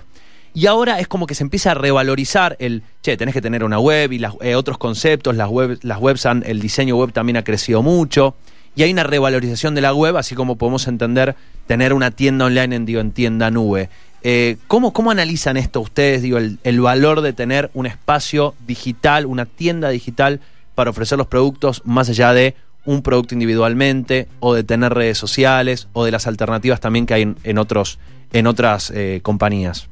Y 0.53 0.65
ahora 0.65 0.99
es 0.99 1.07
como 1.07 1.27
que 1.27 1.35
se 1.35 1.43
empieza 1.43 1.71
a 1.71 1.73
revalorizar 1.73 2.55
el, 2.59 2.83
che, 3.01 3.17
tenés 3.17 3.33
que 3.33 3.41
tener 3.41 3.63
una 3.63 3.79
web 3.79 4.11
y 4.11 4.21
eh, 4.41 4.55
otros 4.55 4.77
conceptos, 4.77 5.35
las, 5.35 5.49
web, 5.49 5.79
las 5.83 5.99
webs 5.99 6.25
han, 6.25 6.43
el 6.45 6.59
diseño 6.59 6.95
web 6.95 7.11
también 7.11 7.37
ha 7.37 7.43
crecido 7.43 7.81
mucho. 7.81 8.35
Y 8.75 8.83
hay 8.83 8.91
una 8.91 9.03
revalorización 9.03 9.75
de 9.75 9.81
la 9.81 9.93
web, 9.93 10.17
así 10.17 10.35
como 10.35 10.55
podemos 10.57 10.87
entender 10.87 11.35
tener 11.67 11.93
una 11.93 12.11
tienda 12.11 12.45
online 12.45 12.75
en, 12.75 12.89
en 12.89 13.11
tienda 13.11 13.51
nube. 13.51 13.89
Eh, 14.23 14.57
¿cómo, 14.67 14.91
¿cómo, 14.91 15.11
analizan 15.11 15.55
esto 15.55 15.79
ustedes, 15.79 16.21
digo, 16.21 16.37
el, 16.37 16.59
el, 16.63 16.81
valor 16.81 17.21
de 17.21 17.31
tener 17.31 17.69
un 17.73 17.85
espacio 17.85 18.53
digital, 18.67 19.25
una 19.25 19.45
tienda 19.45 19.89
digital 19.89 20.41
para 20.75 20.89
ofrecer 20.89 21.17
los 21.17 21.27
productos 21.27 21.81
más 21.85 22.09
allá 22.09 22.33
de 22.33 22.55
un 22.85 23.01
producto 23.01 23.33
individualmente 23.33 24.27
o 24.39 24.53
de 24.53 24.63
tener 24.63 24.93
redes 24.93 25.17
sociales 25.17 25.87
o 25.93 26.05
de 26.05 26.11
las 26.11 26.27
alternativas 26.27 26.79
también 26.79 27.05
que 27.05 27.13
hay 27.13 27.35
en, 27.43 27.57
otros, 27.57 27.99
en 28.33 28.47
otras 28.47 28.91
eh, 28.95 29.19
compañías? 29.21 29.87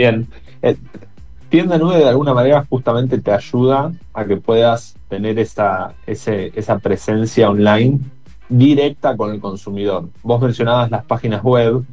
Bien. 0.00 0.26
Eh, 0.62 0.78
tienda 1.50 1.76
nube 1.76 1.98
de 1.98 2.08
alguna 2.08 2.32
manera 2.32 2.64
justamente 2.70 3.18
te 3.18 3.32
ayuda 3.32 3.92
a 4.14 4.24
que 4.24 4.38
puedas 4.38 4.96
tener 5.10 5.38
esa, 5.38 5.92
esa 6.06 6.78
presencia 6.78 7.50
online 7.50 8.00
directa 8.48 9.14
con 9.14 9.30
el 9.30 9.40
consumidor. 9.40 10.08
Vos 10.22 10.40
mencionabas 10.40 10.90
las 10.90 11.04
páginas 11.04 11.42
web, 11.42 11.84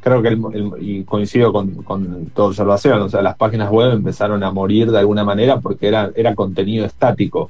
creo 0.00 0.20
que 0.22 0.36
y 0.80 1.04
coincido 1.04 1.52
con, 1.52 1.84
con 1.84 2.26
tu 2.34 2.42
observación, 2.42 3.00
o 3.02 3.08
sea, 3.08 3.22
las 3.22 3.36
páginas 3.36 3.70
web 3.70 3.92
empezaron 3.92 4.42
a 4.42 4.50
morir 4.50 4.90
de 4.90 4.98
alguna 4.98 5.22
manera 5.22 5.60
porque 5.60 5.86
era, 5.86 6.10
era 6.16 6.34
contenido 6.34 6.84
estático. 6.84 7.48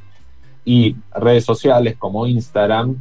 Y 0.66 0.94
redes 1.14 1.46
sociales 1.46 1.96
como 1.98 2.26
Instagram 2.26 2.96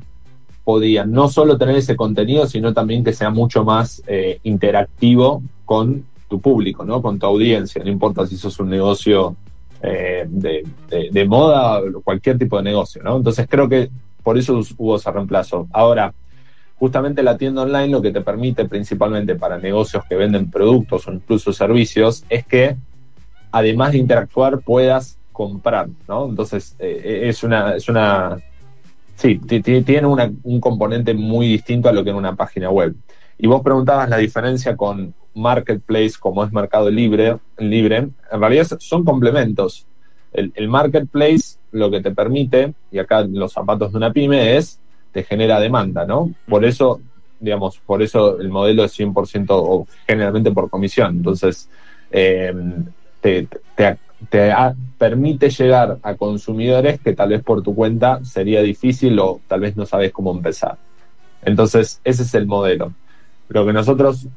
podían 0.64 1.12
no 1.12 1.28
solo 1.28 1.58
tener 1.58 1.76
ese 1.76 1.98
contenido, 1.98 2.48
sino 2.48 2.74
también 2.74 3.04
que 3.04 3.12
sea 3.12 3.32
mucho 3.32 3.66
más 3.66 4.02
eh, 4.08 4.40
interactivo 4.44 5.44
con 5.66 6.06
tu 6.32 6.40
público, 6.40 6.86
¿no? 6.86 7.02
Con 7.02 7.20
tu 7.20 7.26
audiencia. 7.26 7.84
No 7.84 7.92
importa 7.92 8.26
si 8.26 8.38
sos 8.38 8.58
un 8.62 8.70
negocio 8.70 9.36
eh, 9.84 10.26
de, 10.30 11.26
moda, 11.26 11.82
cualquier 12.06 12.38
tipo 12.38 12.56
de 12.56 12.64
negocio, 12.64 13.04
¿no? 13.04 13.18
Entonces 13.18 13.48
creo 13.50 13.68
que 13.68 13.90
por 14.24 14.38
eso 14.38 14.62
hubo 14.78 14.96
ese 14.96 15.12
reemplazo. 15.12 15.68
Ahora, 15.74 16.14
justamente 16.80 17.22
la 17.22 17.36
tienda 17.36 17.64
online 17.64 17.90
lo 17.90 18.02
que 18.02 18.12
te 18.12 18.22
permite 18.22 18.64
principalmente 18.64 19.36
para 19.36 19.58
negocios 19.58 20.06
que 20.08 20.16
venden 20.16 20.50
productos 20.50 21.06
o 21.06 21.12
incluso 21.12 21.52
servicios 21.52 22.24
es 22.30 22.46
que 22.46 22.78
además 23.52 23.92
de 23.92 23.98
interactuar 23.98 24.60
puedas 24.60 25.18
comprar, 25.34 25.90
¿no? 26.08 26.30
Entonces 26.30 26.78
eh, 26.80 27.24
es 27.26 27.44
una, 27.44 27.76
es 27.76 27.90
una, 27.90 28.38
sí, 29.16 29.38
tiene 29.38 30.08
un 30.08 30.62
componente 30.62 31.14
muy 31.14 31.50
distinto 31.50 31.90
a 31.90 31.92
lo 31.92 32.06
que 32.06 32.12
en 32.12 32.16
una 32.16 32.38
página 32.38 32.70
web. 32.70 32.96
Y 33.38 33.48
vos 33.48 33.62
preguntabas 33.62 34.08
la 34.08 34.18
diferencia 34.18 34.78
con 34.78 35.14
marketplace 35.34 36.14
como 36.20 36.44
es 36.44 36.52
Mercado 36.52 36.90
Libre, 36.90 37.38
libre 37.58 37.98
en 37.98 38.40
realidad 38.40 38.68
son 38.80 39.04
complementos. 39.04 39.86
El, 40.34 40.70
marketplace 40.70 41.58
lo 41.72 41.92
que 41.92 42.02
te 42.02 42.12
permite, 42.12 42.74
y 42.92 43.00
acá 43.00 43.22
los 43.24 43.52
zapatos 43.52 43.92
de 43.92 43.98
una 43.98 44.14
pyme, 44.14 44.56
es 44.56 44.80
te 45.12 45.24
genera 45.24 45.60
demanda, 45.60 46.06
¿no? 46.06 46.34
Por 46.48 46.64
eso, 46.64 47.02
digamos, 47.40 47.80
por 47.80 48.02
eso 48.02 48.40
el 48.40 48.50
modelo 48.50 48.86
es 48.86 48.98
100% 48.98 49.48
o 49.50 49.86
generalmente 50.08 50.52
por 50.52 50.70
comisión. 50.70 51.18
Entonces, 51.18 51.70
eh, 52.12 52.54
te, 53.20 53.48
te, 53.76 53.98
permite 54.98 55.50
llegar 55.50 55.98
a 56.02 56.16
consumidores 56.16 57.02
que 57.02 57.14
tal 57.14 57.30
vez 57.30 57.44
por 57.44 57.62
tu 57.62 57.76
cuenta 57.76 58.24
sería 58.24 58.62
difícil 58.62 59.20
o 59.20 59.42
tal 59.48 59.60
vez 59.60 59.76
no 59.76 59.86
sabes 59.86 60.14
cómo 60.14 60.32
empezar. 60.32 60.78
Entonces, 61.44 62.00
ese 62.04 62.24
es 62.24 62.34
el 62.36 62.46
modelo. 62.46 62.94
Lo 63.50 63.66
que 63.66 63.74
nosotros 63.74 64.28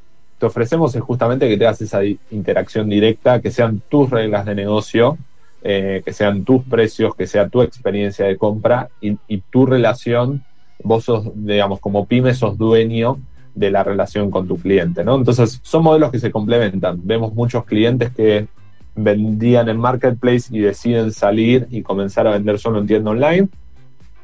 te 0.44 0.48
ofrecemos 0.48 0.94
es 0.94 1.00
justamente 1.00 1.48
que 1.48 1.57
te 1.57 1.64
hagas 1.64 1.80
esa 1.80 2.00
interacción 2.30 2.90
directa, 2.90 3.40
que 3.40 3.50
sean 3.50 3.80
tus 3.88 4.11
reglas 4.11 4.44
de 4.44 4.54
negocio, 4.54 5.16
eh, 5.62 6.02
que 6.04 6.12
sean 6.12 6.44
tus 6.44 6.62
precios, 6.64 7.14
que 7.16 7.26
sea 7.26 7.48
tu 7.48 7.62
experiencia 7.62 8.26
de 8.26 8.37
compra 8.37 8.90
y, 9.00 9.16
tu 9.50 9.64
relación. 9.64 10.44
Vos 10.83 11.04
sos, 11.04 11.30
digamos, 11.35 11.80
como 11.80 12.04
pyme, 12.04 12.35
sos 12.35 12.59
dueño 12.59 13.16
de 13.54 13.70
la 13.70 13.83
relación 13.83 14.30
con 14.30 14.46
tu 14.46 14.59
cliente, 14.59 15.02
¿no? 15.02 15.16
Entonces, 15.16 15.61
son 15.62 15.83
modelos 15.83 16.11
que 16.11 16.18
se 16.18 16.30
complementan. 16.30 17.00
Vemos 17.02 17.33
muchos 17.33 17.64
clientes 17.64 18.11
que 18.11 18.46
vendían 18.94 19.70
en 19.70 19.78
marketplace 19.78 20.54
y 20.54 20.59
deciden 20.59 21.11
salir 21.11 21.66
y 21.70 21.80
comenzar 21.80 22.26
a 22.26 22.33
vender 22.33 22.59
solo 22.59 22.80
en 22.80 22.87
tienda 22.87 23.12
online, 23.12 23.48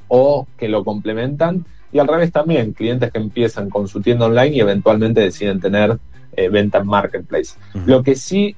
o 0.08 0.46
que 0.58 0.68
lo 0.68 0.84
complementan 0.84 1.64
y 1.92 1.98
al 1.98 2.08
revés 2.08 2.30
también, 2.30 2.72
clientes 2.72 3.10
que 3.10 3.18
empiezan 3.18 3.68
con 3.68 3.88
su 3.88 4.00
tienda 4.00 4.26
online 4.26 4.56
y 4.56 4.60
eventualmente 4.60 5.20
deciden 5.20 5.60
tener 5.60 5.98
eh, 6.36 6.48
venta 6.48 6.78
en 6.78 6.86
marketplace. 6.86 7.58
Lo 7.86 8.02
que 8.02 8.14
sí, 8.14 8.56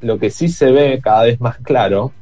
lo 0.00 0.18
que 0.18 0.30
sí 0.30 0.48
se 0.48 0.70
ve 0.70 1.00
cada 1.02 1.24
vez 1.24 1.40
más 1.40 1.58
claro 1.58 2.12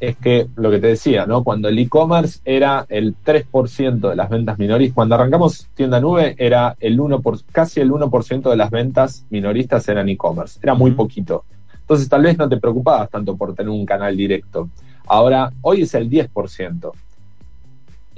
es 0.00 0.16
que 0.16 0.46
lo 0.54 0.70
que 0.70 0.78
te 0.78 0.86
decía, 0.88 1.26
¿no? 1.26 1.42
Cuando 1.42 1.68
el 1.68 1.78
e-commerce 1.78 2.40
era 2.44 2.86
el 2.88 3.16
3% 3.16 4.10
de 4.10 4.16
las 4.16 4.28
ventas 4.30 4.58
minoristas, 4.58 4.94
cuando 4.94 5.16
arrancamos 5.16 5.68
tienda 5.74 6.00
nube 6.00 6.36
era 6.38 6.76
el 6.78 7.00
1 7.00 7.20
por, 7.20 7.42
casi 7.50 7.80
el 7.80 7.90
1% 7.90 8.48
de 8.48 8.56
las 8.56 8.70
ventas 8.70 9.26
minoristas 9.30 9.88
eran 9.88 10.08
e-commerce, 10.08 10.60
era 10.62 10.74
muy 10.74 10.92
poquito. 10.92 11.44
Entonces 11.80 12.08
tal 12.08 12.22
vez 12.22 12.38
no 12.38 12.48
te 12.48 12.58
preocupabas 12.58 13.10
tanto 13.10 13.36
por 13.36 13.54
tener 13.54 13.70
un 13.70 13.84
canal 13.84 14.16
directo. 14.16 14.68
Ahora, 15.06 15.52
hoy 15.62 15.82
es 15.82 15.94
el 15.94 16.08
10% 16.08 16.92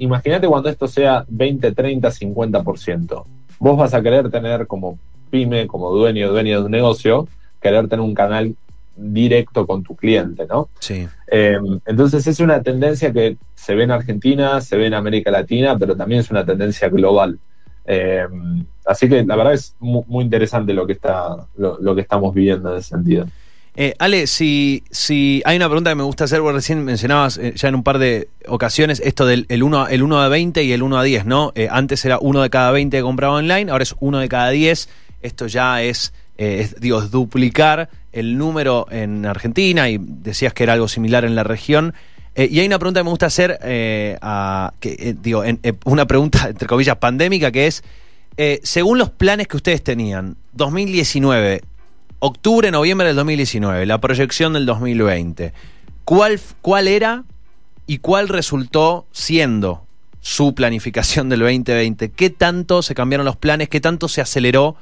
imagínate 0.01 0.47
cuando 0.47 0.69
esto 0.69 0.87
sea 0.87 1.23
20, 1.27 1.71
30, 1.73 2.09
50%. 2.09 3.23
Vos 3.59 3.77
vas 3.77 3.93
a 3.93 4.01
querer 4.01 4.29
tener 4.31 4.65
como 4.65 4.97
pyme, 5.31 5.65
como 5.65 5.89
dueño, 5.89 6.31
dueño 6.31 6.59
de 6.59 6.65
un 6.65 6.71
negocio, 6.71 7.27
querer 7.61 7.87
tener 7.87 8.01
un 8.01 8.13
canal 8.13 8.55
directo 8.95 9.65
con 9.65 9.81
tu 9.81 9.95
cliente, 9.95 10.45
¿no? 10.47 10.69
Sí. 10.79 11.07
Em, 11.27 11.79
entonces 11.85 12.27
es 12.27 12.39
una 12.39 12.61
tendencia 12.61 13.11
que 13.11 13.37
se 13.55 13.73
ve 13.73 13.85
en 13.85 13.91
Argentina, 13.91 14.61
se 14.61 14.77
ve 14.77 14.87
en 14.87 14.93
América 14.93 15.31
Latina, 15.31 15.77
pero 15.79 15.95
también 15.95 16.21
es 16.21 16.29
una 16.29 16.45
tendencia 16.45 16.89
global. 16.89 17.39
Em, 17.85 18.65
así 18.85 19.09
que 19.09 19.23
la 19.23 19.35
verdad 19.35 19.53
es 19.53 19.75
muy, 19.79 20.23
interesante 20.23 20.73
lo 20.73 20.85
que 20.85 20.93
está, 20.93 21.47
lo 21.57 21.95
que 21.95 22.01
estamos 22.01 22.33
viviendo 22.35 22.71
en 22.71 22.77
ese 22.77 22.89
sentido. 22.89 23.25
Eh, 23.75 23.95
Ale, 23.99 24.27
si, 24.27 24.83
si 24.91 25.41
hay 25.45 25.55
una 25.55 25.67
pregunta 25.67 25.91
que 25.91 25.95
me 25.95 26.03
gusta 26.03 26.25
hacer, 26.25 26.41
vos 26.41 26.53
recién 26.53 26.83
mencionabas 26.83 27.37
eh, 27.37 27.53
ya 27.55 27.69
en 27.69 27.75
un 27.75 27.83
par 27.83 27.99
de 27.99 28.27
ocasiones 28.47 29.01
esto 29.03 29.25
del 29.25 29.45
el 29.47 29.63
1, 29.63 29.87
el 29.87 30.03
1 30.03 30.23
de 30.23 30.29
20 30.29 30.63
y 30.63 30.73
el 30.73 30.83
1 30.83 30.97
a 30.97 31.03
10, 31.03 31.25
¿no? 31.25 31.53
Eh, 31.55 31.69
antes 31.71 32.03
era 32.03 32.19
uno 32.19 32.41
de 32.41 32.49
cada 32.49 32.71
20 32.71 32.97
que 32.97 33.03
compraba 33.03 33.35
online, 33.35 33.71
ahora 33.71 33.83
es 33.83 33.95
uno 34.01 34.19
de 34.19 34.27
cada 34.27 34.49
10. 34.49 34.89
Esto 35.21 35.47
ya 35.47 35.81
es, 35.81 36.13
digo, 36.79 37.01
duplicar 37.01 37.89
el 38.11 38.37
número 38.37 38.87
en 38.91 39.25
Argentina 39.25 39.89
y 39.89 39.97
decías 39.99 40.53
que 40.53 40.63
era 40.63 40.73
algo 40.73 40.87
similar 40.87 41.25
en 41.25 41.35
la 41.35 41.43
región. 41.43 41.93
y 42.35 42.59
hay 42.59 42.65
una 42.65 42.79
pregunta 42.79 42.99
que 42.99 43.03
me 43.03 43.09
gusta 43.09 43.27
hacer, 43.27 43.59
a, 44.21 44.73
que, 44.79 45.15
digo, 45.21 45.43
una 45.85 46.07
pregunta 46.07 46.47
entre 46.49 46.67
comillas 46.67 46.97
pandémica 46.97 47.51
que 47.51 47.67
es, 47.67 47.83
según 48.63 48.97
los 48.97 49.09
planes 49.09 49.47
que 49.47 49.57
ustedes 49.57 49.83
tenían, 49.83 50.35
2019, 50.53 51.61
octubre, 52.19 52.69
noviembre 52.71 53.07
del 53.07 53.15
2019, 53.15 53.85
la 53.85 53.99
proyección 53.99 54.53
del 54.53 54.65
2020. 54.65 55.53
¿Cuál, 56.05 56.39
cuál 56.61 56.87
era 56.87 57.23
y 57.87 57.97
cuál 57.97 58.29
resultó 58.29 59.05
siendo 59.11 59.85
su 60.19 60.53
planificación 60.53 61.29
del 61.29 61.39
2020? 61.39 62.11
¿Qué 62.11 62.29
tanto 62.29 62.83
se 62.83 62.93
cambiaron 62.93 63.25
los 63.25 63.37
planes? 63.37 63.69
¿Qué 63.69 63.81
tanto 63.81 64.07
se 64.07 64.21
aceleró 64.21 64.75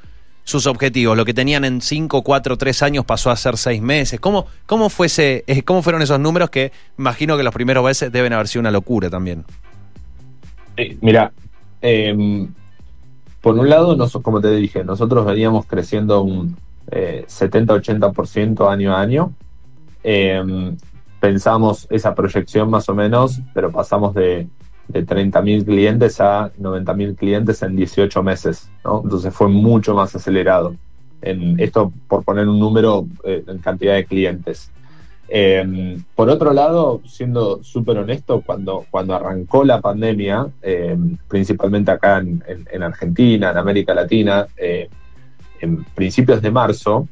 sus 0.49 0.67
objetivos? 0.67 1.15
Lo 1.15 1.25
que 1.25 1.33
tenían 1.33 1.63
en 1.63 1.81
5, 1.81 2.23
4, 2.23 2.57
3 2.57 2.83
años 2.83 3.05
pasó 3.05 3.29
a 3.29 3.35
ser 3.35 3.55
6 3.55 3.81
meses. 3.81 4.19
¿Cómo, 4.19 4.47
cómo, 4.65 4.89
fuese, 4.89 5.43
eh, 5.47 5.62
¿Cómo 5.63 5.81
fueron 5.83 6.01
esos 6.01 6.19
números 6.19 6.49
que 6.49 6.71
imagino 6.97 7.38
que 7.38 7.43
los 7.43 7.53
primeros 7.53 7.85
meses 7.85 8.12
deben 8.12 8.33
haber 8.33 8.47
sido 8.47 8.62
una 8.62 8.71
locura 8.71 9.09
también? 9.09 9.45
mira, 11.01 11.33
em, 11.81 12.53
por 13.41 13.57
un 13.57 13.69
lado, 13.69 13.97
como 14.21 14.39
te 14.39 14.49
dije, 14.55 14.83
nosotros 14.83 15.25
veníamos 15.25 15.65
creciendo 15.65 16.21
un, 16.21 16.55
70-80% 16.89 18.63
eh, 18.63 18.71
año 18.71 18.95
a 18.95 19.01
año. 19.01 19.33
Em, 20.03 20.77
pensamos 21.19 21.85
esa 21.89 22.15
proyección 22.15 22.69
más 22.69 22.88
o 22.89 22.95
menos, 22.95 23.41
pero 23.53 23.71
pasamos 23.71 24.13
de, 24.13 24.47
de 24.89 25.06
30.000 25.06 25.65
clientes 25.65 26.19
a 26.19 26.52
90.000 26.60 27.15
clientes 27.15 27.62
en 27.62 27.75
18 27.75 28.23
meses, 28.23 28.69
Entonces 28.84 29.34
fue 29.34 29.47
mucho 29.47 29.95
más 29.95 30.15
acelerado. 30.15 30.75
En 31.21 31.60
esto 31.60 31.91
por 32.08 32.23
poner 32.23 32.47
un 32.47 32.60
número 32.60 33.06
eh, 33.23 33.43
en 33.47 33.60
cantidad 33.60 33.95
de 33.95 34.06
clientes. 34.06 34.71
Em, 35.28 36.04
por 36.15 36.28
otro 36.30 36.54
lado, 36.54 37.02
siendo 37.06 37.63
súper 37.63 37.99
honesto, 37.99 38.41
cuando, 38.43 38.86
cuando 38.89 39.13
arrancó 39.13 39.63
la 39.63 39.80
pandemia, 39.80 40.47
em, 40.62 41.17
principalmente 41.28 41.91
acá 41.91 42.17
en, 42.17 42.43
en, 42.47 42.82
Argentina, 42.82 43.52
en 43.52 43.58
América 43.58 43.93
Latina, 43.93 44.47
eh, 44.58 44.89
en 45.62 45.84
principios 45.84 46.41
de 46.41 46.49
marzo, 46.49 47.08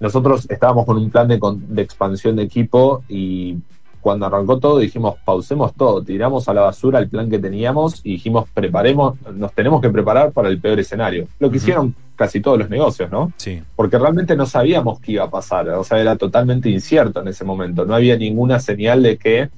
nosotros 0.00 0.46
estábamos 0.48 0.86
con 0.86 0.96
un 0.96 1.10
plan 1.10 1.28
de, 1.28 1.82
expansión 1.82 2.36
de 2.36 2.44
equipo 2.44 3.02
y 3.08 3.56
cuando 4.08 4.24
arrancó 4.24 4.58
todo 4.58 4.78
dijimos 4.78 5.16
pausemos 5.22 5.74
todo, 5.74 6.02
tiramos 6.02 6.48
a 6.48 6.54
la 6.54 6.62
basura 6.62 6.98
el 6.98 7.10
plan 7.10 7.28
que 7.28 7.38
teníamos 7.38 8.00
y 8.02 8.12
dijimos 8.12 8.48
preparemos, 8.54 9.18
nos 9.34 9.52
tenemos 9.52 9.82
que 9.82 9.90
preparar 9.90 10.32
para 10.32 10.48
el 10.48 10.58
peor 10.58 10.80
escenario. 10.80 11.28
Lo 11.38 11.50
que 11.50 11.58
hicieron 11.58 11.94
casi 12.16 12.40
todos 12.40 12.58
los 12.58 12.70
negocios, 12.70 13.10
¿no? 13.10 13.34
Sí. 13.36 13.62
Porque 13.76 13.98
realmente 13.98 14.34
no 14.34 14.46
sabíamos 14.46 14.98
qué 15.00 15.12
iba 15.12 15.24
a 15.24 15.30
pasar, 15.30 15.68
o 15.68 15.84
sea, 15.84 16.00
era 16.00 16.16
totalmente 16.16 16.70
incierto 16.70 17.20
en 17.20 17.28
ese 17.28 17.44
momento, 17.44 17.84
no 17.84 17.94
había 17.94 18.16
ninguna 18.16 18.60
señal 18.60 19.02
de 19.02 19.18
que 19.18 19.50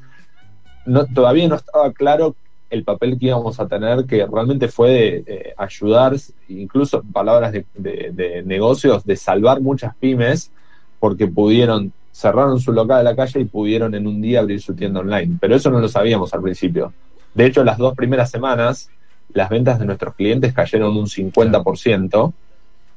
no, 0.84 1.06
todavía 1.06 1.46
no 1.46 1.54
estaba 1.54 1.92
claro 1.92 2.34
el 2.70 2.82
papel 2.82 3.16
que 3.16 3.26
íbamos 3.26 3.60
a 3.60 3.68
tener, 3.68 4.04
que 4.04 4.26
realmente 4.26 4.66
fue 4.66 4.90
de 4.90 5.54
ayudar, 5.56 6.16
incluso 6.48 7.02
en 7.02 7.12
palabras 7.12 7.52
de, 7.52 8.42
negocios, 8.44 9.04
de 9.04 9.14
salvar 9.14 9.60
muchas 9.60 9.94
pymes, 9.94 10.50
porque 10.98 11.28
pudieron, 11.28 11.92
cerraron 12.12 12.60
su 12.60 12.72
local 12.72 12.98
de 12.98 13.04
la 13.04 13.16
calle 13.16 13.40
y 13.40 13.44
pudieron 13.44 13.94
en 13.94 14.06
un 14.06 14.20
día 14.20 14.40
abrir 14.40 14.60
su 14.60 14.74
tienda 14.74 15.00
online. 15.00 15.38
Pero 15.40 15.56
eso 15.56 15.70
no 15.70 15.80
lo 15.80 15.88
sabíamos 15.88 16.32
al 16.34 16.42
principio. 16.42 16.92
De 17.34 17.46
hecho, 17.46 17.64
las 17.64 17.78
dos 17.78 17.94
primeras 17.94 18.30
semanas, 18.30 18.90
las 19.32 19.48
ventas 19.48 19.78
de 19.78 19.86
nuestros 19.86 20.14
clientes 20.14 20.52
cayeron 20.52 20.96
un 20.96 21.06
50%, 21.06 22.32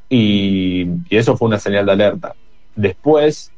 y, 0.10 0.84
y 1.10 1.17
eso 1.17 1.38
fue 1.38 1.47
una 1.47 1.60
señal 1.60 1.86
de 1.86 1.91
alerta. 1.91 2.36
Después 2.76 3.52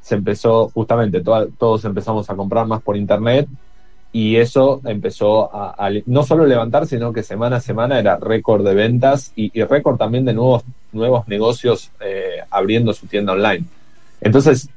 se 0.00 0.14
empezó, 0.14 0.68
justamente, 0.70 1.20
todos 1.20 1.84
empezamos 1.84 2.28
a 2.30 2.34
comprar 2.34 2.66
más 2.66 2.82
por 2.82 2.96
internet 2.96 3.48
y 4.12 4.36
eso 4.36 4.80
empezó 4.84 5.54
a, 5.54 5.90
no 6.06 6.24
solo 6.24 6.46
levantar, 6.46 6.86
sino 6.86 7.12
que 7.12 7.22
semana 7.22 7.56
a 7.56 7.60
semana 7.60 7.98
era 7.98 8.16
récord 8.16 8.64
de 8.64 8.74
ventas 8.74 9.32
y, 9.36 9.50
récord 9.62 9.98
también 9.98 10.24
de 10.24 10.34
nuevos, 10.34 10.64
nuevos 10.92 11.28
negocios 11.28 11.90
eh, 12.00 12.40
abriendo 12.50 12.92
su 12.92 13.06
tienda 13.06 13.34
online. 13.34 13.64
Entonces, 14.20 14.68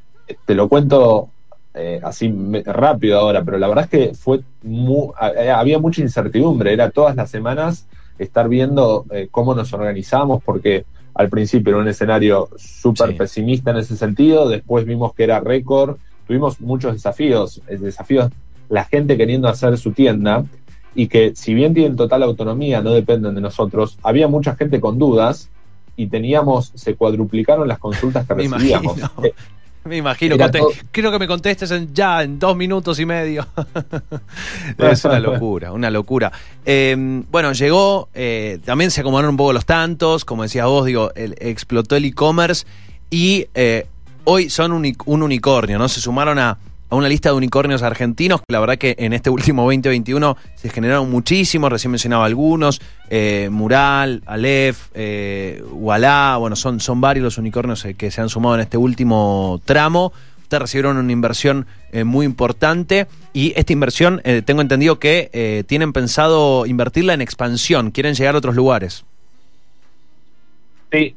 te 0.45 0.55
lo 0.55 0.69
cuento 0.69 1.29
eh, 1.73 1.99
así 2.03 2.33
rápido 2.65 3.19
ahora, 3.19 3.43
pero 3.43 3.57
la 3.57 3.67
verdad 3.67 3.85
es 3.85 3.89
que 3.89 4.13
fue 4.13 4.41
eh, 4.41 5.49
había 5.49 5.79
mucha 5.79 6.01
incertidumbre, 6.01 6.73
era 6.73 6.91
todas 6.91 7.15
las 7.15 7.29
semanas 7.29 7.87
estar 8.19 8.47
viendo 8.47 9.05
cómo 9.31 9.55
nos 9.55 9.73
organizamos, 9.73 10.43
porque 10.43 10.85
al 11.15 11.29
principio 11.29 11.71
era 11.71 11.81
un 11.81 11.87
escenario 11.87 12.47
súper 12.57 13.17
pesimista 13.17 13.71
en 13.71 13.77
ese 13.77 13.97
sentido, 13.97 14.47
después 14.47 14.85
vimos 14.85 15.13
que 15.13 15.23
era 15.23 15.39
récord 15.39 15.97
tuvimos 16.27 16.61
muchos 16.61 16.93
desafíos, 16.93 17.61
desafíos 17.67 18.31
la 18.69 18.85
gente 18.85 19.17
queriendo 19.17 19.47
hacer 19.47 19.77
su 19.77 19.91
tienda 19.91 20.45
y 20.95 21.07
que 21.07 21.33
si 21.35 21.53
bien 21.53 21.73
tienen 21.73 21.95
total 21.95 22.23
autonomía, 22.23 22.81
no 22.81 22.91
dependen 22.91 23.35
de 23.35 23.41
nosotros, 23.41 23.97
había 24.03 24.27
mucha 24.27 24.55
gente 24.55 24.79
con 24.79 24.97
dudas 24.97 25.49
y 25.95 26.07
teníamos, 26.07 26.71
se 26.75 26.95
cuadruplicaron 26.95 27.67
las 27.67 27.79
consultas 27.79 28.25
que 28.25 28.33
recibíamos. 28.33 28.97
Me 29.85 29.97
imagino, 29.97 30.37
creo 30.91 31.11
que 31.11 31.19
me 31.19 31.27
contestes 31.27 31.69
en, 31.71 31.93
ya 31.93 32.23
en 32.23 32.39
dos 32.39 32.55
minutos 32.55 32.99
y 32.99 33.05
medio. 33.05 33.45
es 34.77 35.03
una 35.03 35.19
locura, 35.19 35.73
una 35.73 35.89
locura. 35.89 36.31
Em, 36.65 37.23
bueno, 37.29 37.51
llegó, 37.51 38.07
eh, 38.13 38.59
también 38.63 38.91
se 38.91 39.01
acomodaron 39.01 39.31
un 39.31 39.37
poco 39.37 39.51
los 39.51 39.65
tantos, 39.65 40.23
como 40.23 40.43
decías 40.43 40.67
vos, 40.67 40.85
digo, 40.85 41.11
explotó 41.15 41.97
el 41.97 42.05
e-commerce 42.05 42.65
y 43.09 43.47
eh, 43.53 43.87
hoy 44.23 44.49
son 44.49 44.71
un, 44.71 44.95
un 45.05 45.21
unicornio, 45.21 45.77
¿no? 45.77 45.89
Se 45.89 45.99
sumaron 45.99 46.39
a 46.39 46.57
a 46.93 46.95
una 46.95 47.09
lista 47.09 47.29
de 47.29 47.35
unicornios 47.35 47.81
argentinos. 47.81 48.41
La 48.47 48.59
verdad 48.59 48.77
que 48.77 48.95
en 48.99 49.13
este 49.13 49.31
último 49.31 49.63
2021 49.63 50.37
se 50.53 50.69
generaron 50.69 51.09
muchísimos, 51.09 51.71
recién 51.71 51.89
mencionaba 51.89 52.25
algunos, 52.25 52.81
eh, 53.09 53.49
Mural, 53.51 54.21
Aleph, 54.27 54.89
eh, 54.93 55.63
bueno, 55.71 56.55
son, 56.55 56.79
son 56.79 57.01
varios 57.01 57.23
los 57.23 57.39
unicornios 57.39 57.83
eh, 57.85 57.95
que 57.95 58.11
se 58.11 58.21
han 58.21 58.29
sumado 58.29 58.53
en 58.53 58.61
este 58.61 58.77
último 58.77 59.59
tramo. 59.65 60.13
Ustedes 60.43 60.61
recibieron 60.61 60.97
una 60.97 61.11
inversión 61.11 61.65
eh, 61.91 62.03
muy 62.03 62.27
importante 62.27 63.07
y 63.33 63.53
esta 63.55 63.73
inversión, 63.73 64.21
tengo 64.45 64.61
entendido 64.61 64.99
que 64.99 65.65
tienen 65.67 65.93
pensado 65.93 66.67
invertirla 66.67 67.15
en 67.15 67.21
expansión, 67.21 67.89
quieren 67.89 68.13
llegar 68.13 68.35
a 68.35 68.37
otros 68.37 68.53
lugares. 68.53 69.03
Sí, 70.91 71.15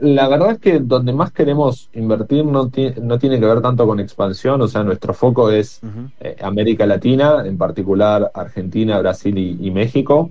la 0.00 0.28
verdad 0.28 0.52
es 0.52 0.58
que 0.58 0.78
donde 0.78 1.12
más 1.12 1.32
queremos 1.32 1.88
invertir 1.94 2.44
no, 2.44 2.70
no 3.02 3.18
tiene 3.18 3.40
que 3.40 3.46
ver 3.46 3.62
tanto 3.62 3.86
con 3.86 3.98
expansión, 4.00 4.60
o 4.60 4.68
sea, 4.68 4.82
nuestro 4.82 5.14
foco 5.14 5.50
es 5.50 5.80
eh, 6.20 6.36
América 6.42 6.86
Latina, 6.86 7.42
en 7.46 7.56
particular 7.56 8.30
Argentina, 8.34 8.98
Brasil 8.98 9.38
y, 9.38 9.70
México, 9.70 10.30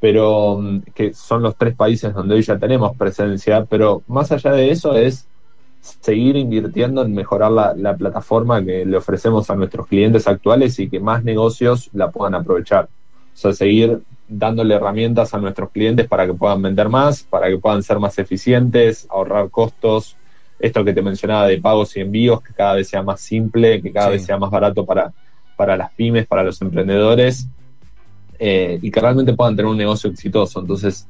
pero 0.00 0.58
mm, 0.58 0.80
que 0.94 1.14
son 1.14 1.42
los 1.42 1.56
tres 1.56 1.74
países 1.74 2.12
donde 2.12 2.34
hoy 2.34 2.42
ya 2.42 2.58
tenemos 2.58 2.96
presencia, 2.96 3.64
pero 3.64 4.02
más 4.06 4.32
allá 4.32 4.52
de 4.52 4.70
eso 4.70 4.94
es 4.94 5.26
seguir 5.80 6.36
invirtiendo 6.36 7.02
en 7.02 7.14
mejorar 7.14 7.52
la, 7.52 7.74
la 7.74 7.96
plataforma 7.96 8.62
que 8.62 8.84
le 8.84 8.98
ofrecemos 8.98 9.48
a 9.48 9.56
nuestros 9.56 9.86
clientes 9.86 10.28
actuales 10.28 10.78
y 10.78 10.90
que 10.90 11.00
más 11.00 11.24
negocios 11.24 11.88
la 11.94 12.10
puedan 12.10 12.34
aprovechar. 12.34 12.88
O 13.34 13.36
sea, 13.36 13.52
seguir 13.52 14.00
dándole 14.28 14.74
herramientas 14.74 15.34
a 15.34 15.38
nuestros 15.38 15.70
clientes 15.70 16.06
para 16.06 16.26
que 16.26 16.34
puedan 16.34 16.62
vender 16.62 16.88
más, 16.88 17.22
para 17.22 17.48
que 17.48 17.58
puedan 17.58 17.82
ser 17.82 17.98
más 17.98 18.18
eficientes, 18.18 19.06
ahorrar 19.10 19.50
costos. 19.50 20.16
Esto 20.58 20.84
que 20.84 20.92
te 20.92 21.02
mencionaba 21.02 21.46
de 21.46 21.58
pagos 21.58 21.96
y 21.96 22.00
envíos, 22.00 22.42
que 22.42 22.52
cada 22.52 22.74
vez 22.74 22.88
sea 22.88 23.02
más 23.02 23.20
simple, 23.20 23.80
que 23.82 23.92
cada 23.92 24.10
vez 24.10 24.24
sea 24.24 24.38
más 24.38 24.50
barato 24.50 24.84
para, 24.84 25.12
para 25.56 25.76
las 25.76 25.90
pymes, 25.92 26.26
para 26.26 26.44
los 26.44 26.60
emprendedores, 26.62 27.48
eh, 28.38 28.78
y 28.80 28.90
que 28.90 29.00
realmente 29.00 29.32
puedan 29.32 29.56
tener 29.56 29.70
un 29.70 29.78
negocio 29.78 30.10
exitoso. 30.10 30.60
Entonces, 30.60 31.08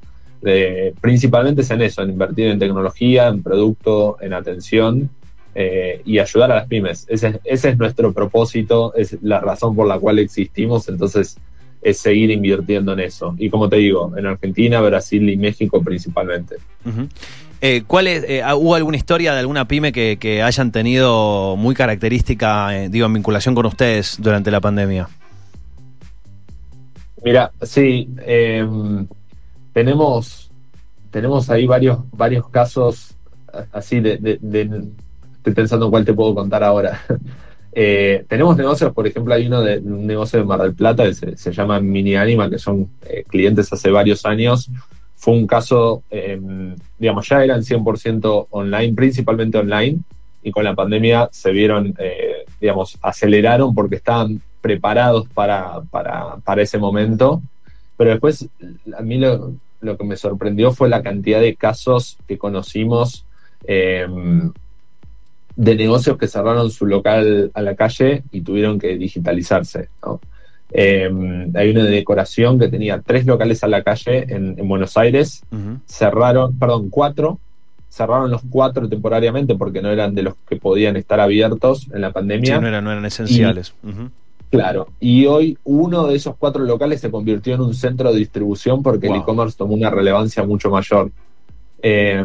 principalmente 1.01 1.63
es 1.63 1.71
en 1.71 1.83
eso, 1.83 2.03
en 2.03 2.11
invertir 2.11 2.47
en 2.47 2.59
tecnología, 2.59 3.29
en 3.29 3.43
producto, 3.43 4.17
en 4.21 4.33
atención 4.33 5.11
eh, 5.55 6.01
y 6.05 6.19
ayudar 6.19 6.53
a 6.53 6.57
las 6.57 6.67
pymes. 6.67 7.07
Ese, 7.09 7.41
ese 7.45 7.69
es 7.71 7.79
nuestro 7.79 8.13
propósito, 8.13 8.95
es 8.95 9.19
la 9.23 9.41
razón 9.41 9.77
por 9.77 9.87
la 9.87 9.99
cual 9.99 10.19
existimos. 10.19 10.89
Entonces, 10.89 11.39
es 11.83 11.99
seguir 11.99 12.31
invirtiendo 12.31 12.93
en 12.93 13.01
eso. 13.01 13.35
Y 13.39 13.51
como 13.51 13.69
te 13.69 13.77
digo, 13.77 14.13
en 14.17 14.27
Argentina, 14.27 14.81
Brasil 14.81 15.29
y 15.29 15.37
México 15.37 15.83
principalmente. 15.83 16.57
Eh, 17.63 17.83
¿cuál 17.87 18.07
eh, 18.07 18.43
¿Hubo 18.55 18.75
alguna 18.75 18.97
historia 18.97 19.33
de 19.33 19.41
alguna 19.41 19.67
pyme 19.67 19.93
que, 19.93 20.43
hayan 20.43 20.73
tenido 20.73 21.57
muy 21.57 21.75
característica, 21.75 22.77
eh, 22.77 22.89
digo, 22.89 23.07
en 23.07 23.15
vinculación 23.15 23.55
con 23.55 23.67
ustedes 23.67 24.17
durante 24.19 24.51
la 24.51 24.61
pandemia? 24.61 25.09
Mira, 27.23 27.53
sí, 27.63 28.09
em, 28.25 29.07
tenemos, 29.75 30.51
tenemos 31.11 31.51
ahí 31.51 31.67
varios, 31.67 31.99
varios 32.13 32.49
casos 32.49 33.15
así 33.73 34.01
de, 34.01 34.17
de, 34.41 34.85
Estoy 35.37 35.55
pensando 35.55 35.87
en 35.87 35.91
cuál 35.91 36.05
te 36.05 36.13
puedo 36.13 36.35
contar 36.35 36.63
ahora. 36.63 37.01
Eh, 37.73 38.25
tenemos 38.29 38.57
negocios, 38.57 38.93
por 38.93 39.07
ejemplo, 39.07 39.35
hay 39.35 39.47
uno 39.47 39.63
de 39.63 39.79
un 39.79 40.07
negocio 40.07 40.39
de 40.39 40.45
Mar 40.45 40.61
del 40.63 40.75
Plata 40.75 41.05
que 41.05 41.15
se, 41.37 41.53
llama 41.53 41.81
Mini 41.81 42.17
Anima, 42.17 42.51
que 42.51 42.59
son 42.59 42.91
eh, 43.07 43.25
clientes 43.29 43.73
hace 43.73 43.91
varios 43.91 44.25
años. 44.25 44.71
Fue 45.17 45.35
un 45.35 45.47
caso, 45.47 46.03
em, 46.11 46.75
digamos, 46.99 47.29
ya 47.29 47.45
eran 47.45 47.63
100% 47.63 48.49
online, 48.51 48.95
principalmente 48.95 49.59
online, 49.59 49.99
y 50.43 50.51
con 50.51 50.65
la 50.65 50.75
pandemia 50.75 51.29
se 51.31 51.53
vieron, 51.53 51.95
eh, 51.99 52.47
digamos, 52.61 52.99
aceleraron 53.03 53.75
porque 53.75 53.97
estaban 53.97 54.41
preparados 54.61 55.29
para, 55.29 55.83
para, 55.91 56.37
para, 56.37 56.63
ese 56.63 56.79
momento. 56.79 57.43
Pero 57.97 58.11
después, 58.11 58.49
a 58.97 59.03
mí 59.03 59.19
lo, 59.19 59.53
lo 59.81 59.97
que 59.97 60.05
me 60.05 60.17
sorprendió 60.17 60.73
fue 60.73 60.89
la 60.89 61.03
cantidad 61.03 61.41
de 61.41 61.55
casos 61.55 62.19
que 62.27 62.39
conocimos 62.39 63.27
em, 63.67 64.53
de 65.61 65.75
negocios 65.75 66.17
que 66.17 66.27
cerraron 66.27 66.71
su 66.71 66.87
local 66.87 67.51
a 67.53 67.61
la 67.61 67.75
calle 67.75 68.23
y 68.33 68.41
tuvieron 68.41 68.79
que 68.79 68.97
digitalizarse. 68.97 69.91
Em, 70.73 71.55
hay 71.55 71.71
una 71.71 71.85
de 71.85 71.91
decoración 71.91 72.59
que 72.59 72.69
tenía 72.69 73.03
tres 73.03 73.27
locales 73.27 73.63
a 73.63 73.69
la 73.69 73.83
calle 73.83 74.25
en, 74.27 74.57
Buenos 74.67 74.97
Aires, 74.97 75.43
cerraron, 75.85 76.59
perdón, 76.59 76.89
cuatro, 76.89 77.41
cerraron 77.91 78.31
los 78.31 78.41
cuatro 78.49 78.89
temporariamente 78.89 79.55
porque 79.55 79.83
no 79.83 79.91
eran 79.91 80.15
de 80.15 80.23
los 80.23 80.35
que 80.49 80.57
podían 80.57 80.97
estar 80.97 81.21
abiertos 81.21 81.89
en 81.93 82.01
la 82.01 82.11
pandemia. 82.11 82.55
Sí, 82.55 82.61
no, 82.63 82.67
eran, 82.67 82.83
no 82.83 82.93
eran 82.93 83.05
esenciales. 83.05 83.75
Claro, 84.49 84.89
y 84.99 85.27
hoy 85.27 85.59
uno 85.65 86.07
de 86.07 86.17
esos 86.17 86.37
cuatro 86.37 86.65
locales 86.65 87.03
se 87.03 87.11
convirtió 87.11 87.55
en 87.55 87.61
un 87.61 87.75
centro 87.75 88.11
de 88.15 88.19
distribución 88.19 88.83
porque 88.83 89.09
el 89.09 89.17
e-commerce 89.17 89.59
tomó 89.59 89.75
una 89.75 89.91
relevancia 89.91 90.43
mucho 90.43 90.71
mayor. 90.71 91.11
Eh, 91.83 92.25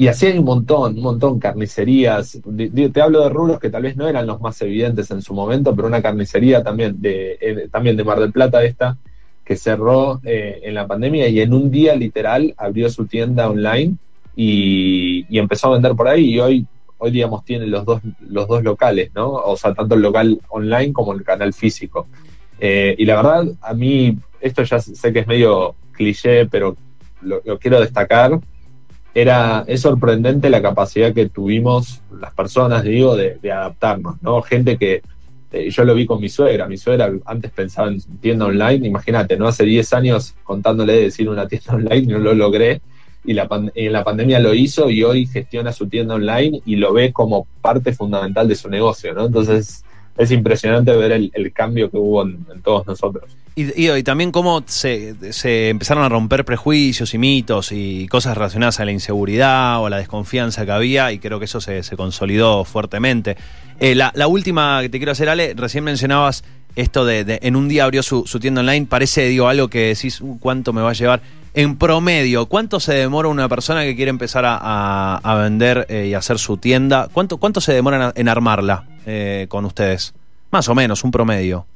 y 0.00 0.08
así 0.08 0.24
hay 0.24 0.38
un 0.38 0.46
montón, 0.46 0.96
un 0.96 1.02
montón, 1.02 1.38
carnicerías. 1.38 2.40
te 2.40 3.02
hablo 3.02 3.20
de 3.20 3.28
rubros 3.28 3.60
que 3.60 3.68
tal 3.68 3.82
vez 3.82 3.98
no 3.98 4.08
eran 4.08 4.26
los 4.26 4.40
más 4.40 4.58
evidentes 4.62 5.10
en 5.10 5.20
su 5.20 5.34
momento, 5.34 5.76
pero 5.76 5.88
una 5.88 6.00
carnicería 6.00 6.62
también 6.62 7.02
de, 7.02 7.36
eh, 7.38 7.68
también 7.70 7.98
de 7.98 8.04
Mar 8.04 8.18
del 8.18 8.32
Plata 8.32 8.64
esta, 8.64 8.96
que 9.44 9.56
cerró 9.56 10.18
eh, 10.24 10.60
en 10.62 10.72
la 10.72 10.86
pandemia 10.86 11.28
y 11.28 11.40
en 11.40 11.52
un 11.52 11.70
día 11.70 11.94
literal 11.96 12.54
abrió 12.56 12.88
su 12.88 13.04
tienda 13.04 13.50
online 13.50 13.96
y, 14.34 15.26
empezó 15.38 15.68
a 15.68 15.72
vender 15.72 15.94
por 15.94 16.08
ahí 16.08 16.30
y 16.30 16.40
hoy, 16.40 16.66
hoy 16.96 17.10
digamos, 17.10 17.44
tiene 17.44 17.66
los 17.66 17.84
dos, 17.84 18.00
los 18.26 18.48
dos 18.48 18.62
locales, 18.62 19.10
¿no? 19.14 19.30
O 19.30 19.54
sea, 19.54 19.74
tanto 19.74 19.96
el 19.96 20.00
local 20.00 20.40
online 20.48 20.94
como 20.94 21.12
el 21.12 21.22
canal 21.24 21.52
físico. 21.52 22.06
Eh, 22.58 22.94
y 22.96 23.04
la 23.04 23.16
verdad, 23.16 23.52
a 23.60 23.74
mí, 23.74 24.16
esto 24.40 24.62
ya 24.62 24.80
sé 24.80 25.12
que 25.12 25.18
es 25.18 25.26
medio 25.26 25.74
cliché, 25.92 26.46
pero 26.46 26.74
lo 27.20 27.58
quiero 27.58 27.78
destacar 27.78 28.40
era, 29.14 29.64
es 29.66 29.80
sorprendente 29.80 30.50
la 30.50 30.62
capacidad 30.62 31.12
que 31.12 31.28
tuvimos 31.28 32.02
las 32.20 32.32
personas, 32.32 32.84
digo, 32.84 33.16
de, 33.16 33.38
adaptarnos, 33.50 34.22
¿no? 34.22 34.42
Gente 34.42 34.76
que, 34.76 35.02
eh, 35.52 35.70
yo 35.70 35.84
lo 35.84 35.94
vi 35.94 36.06
con 36.06 36.20
mi 36.20 36.28
suegra, 36.28 36.66
mi 36.66 36.76
suegra 36.76 37.10
antes 37.24 37.50
pensaba 37.50 37.88
en 37.88 38.00
tienda 38.20 38.46
online, 38.46 38.86
imagínate, 38.86 39.36
¿no? 39.36 39.48
Hace 39.48 39.64
10 39.64 39.92
años 39.94 40.34
contándole 40.44 40.92
de 40.94 41.02
decir 41.02 41.28
una 41.28 41.48
tienda 41.48 41.74
online, 41.74 42.06
no 42.06 42.18
lo 42.18 42.34
logré, 42.34 42.80
y 43.24 43.34
la 43.34 43.48
en 43.74 43.92
la 43.92 44.02
pandemia 44.02 44.40
lo 44.40 44.54
hizo 44.54 44.88
y 44.88 45.02
hoy 45.02 45.26
gestiona 45.26 45.72
su 45.72 45.88
tienda 45.88 46.14
online 46.14 46.62
y 46.64 46.76
lo 46.76 46.92
ve 46.92 47.12
como 47.12 47.46
parte 47.60 47.92
fundamental 47.92 48.48
de 48.48 48.54
su 48.54 48.70
negocio, 48.70 49.12
¿no? 49.12 49.26
Entonces, 49.26 49.84
es 50.16 50.30
impresionante 50.30 50.96
ver 50.96 51.12
el, 51.12 51.52
cambio 51.52 51.90
que 51.90 51.96
hubo 51.96 52.22
en, 52.22 52.44
todos 52.62 52.86
nosotros. 52.86 53.36
Y, 53.56 53.88
y, 53.88 54.02
también 54.02 54.30
cómo 54.30 54.62
se, 54.66 55.14
empezaron 55.70 56.04
a 56.04 56.08
romper 56.08 56.44
prejuicios 56.44 57.12
y 57.14 57.18
mitos 57.18 57.72
y 57.72 58.06
cosas 58.08 58.36
relacionadas 58.36 58.80
a 58.80 58.84
la 58.84 58.92
inseguridad 58.92 59.80
o 59.80 59.86
a 59.86 59.90
la 59.90 59.98
desconfianza 59.98 60.64
que 60.64 60.72
había 60.72 61.12
y 61.12 61.18
creo 61.18 61.38
que 61.38 61.46
eso 61.46 61.60
se, 61.60 61.82
consolidó 61.96 62.64
fuertemente. 62.64 63.36
Eh, 63.80 63.94
la, 63.94 64.12
última 64.28 64.80
que 64.82 64.88
te 64.88 64.98
quiero 64.98 65.12
hacer, 65.12 65.28
Ale, 65.28 65.54
recién 65.54 65.84
mencionabas 65.84 66.44
esto 66.76 67.04
de, 67.04 67.40
en 67.42 67.56
un 67.56 67.68
día 67.68 67.84
abrió 67.84 68.02
su, 68.02 68.24
tienda 68.40 68.60
online, 68.60 68.86
parece, 68.86 69.26
digo, 69.28 69.48
algo 69.48 69.68
que 69.68 69.88
decís, 69.88 70.20
uh, 70.20 70.38
¿cuánto 70.38 70.72
me 70.72 70.82
va 70.82 70.90
a 70.90 70.94
llevar? 70.94 71.20
En 71.52 71.76
promedio, 71.76 72.46
¿cuánto 72.46 72.78
se 72.78 72.94
demora 72.94 73.28
una 73.28 73.48
persona 73.48 73.82
que 73.82 73.96
quiere 73.96 74.10
empezar 74.10 74.44
a, 74.46 75.38
vender 75.42 75.86
eh, 75.88 76.06
y 76.08 76.14
hacer 76.14 76.38
su 76.38 76.58
tienda? 76.58 77.08
¿Cuánto, 77.12 77.38
cuánto 77.38 77.60
se 77.60 77.72
demora 77.72 78.12
en 78.14 78.28
armarla? 78.28 78.84
Eh, 79.06 79.46
con 79.48 79.64
ustedes? 79.64 80.14
Más 80.52 80.68
o 80.68 80.74
menos, 80.74 81.02
un 81.02 81.10
promedio. 81.10 81.66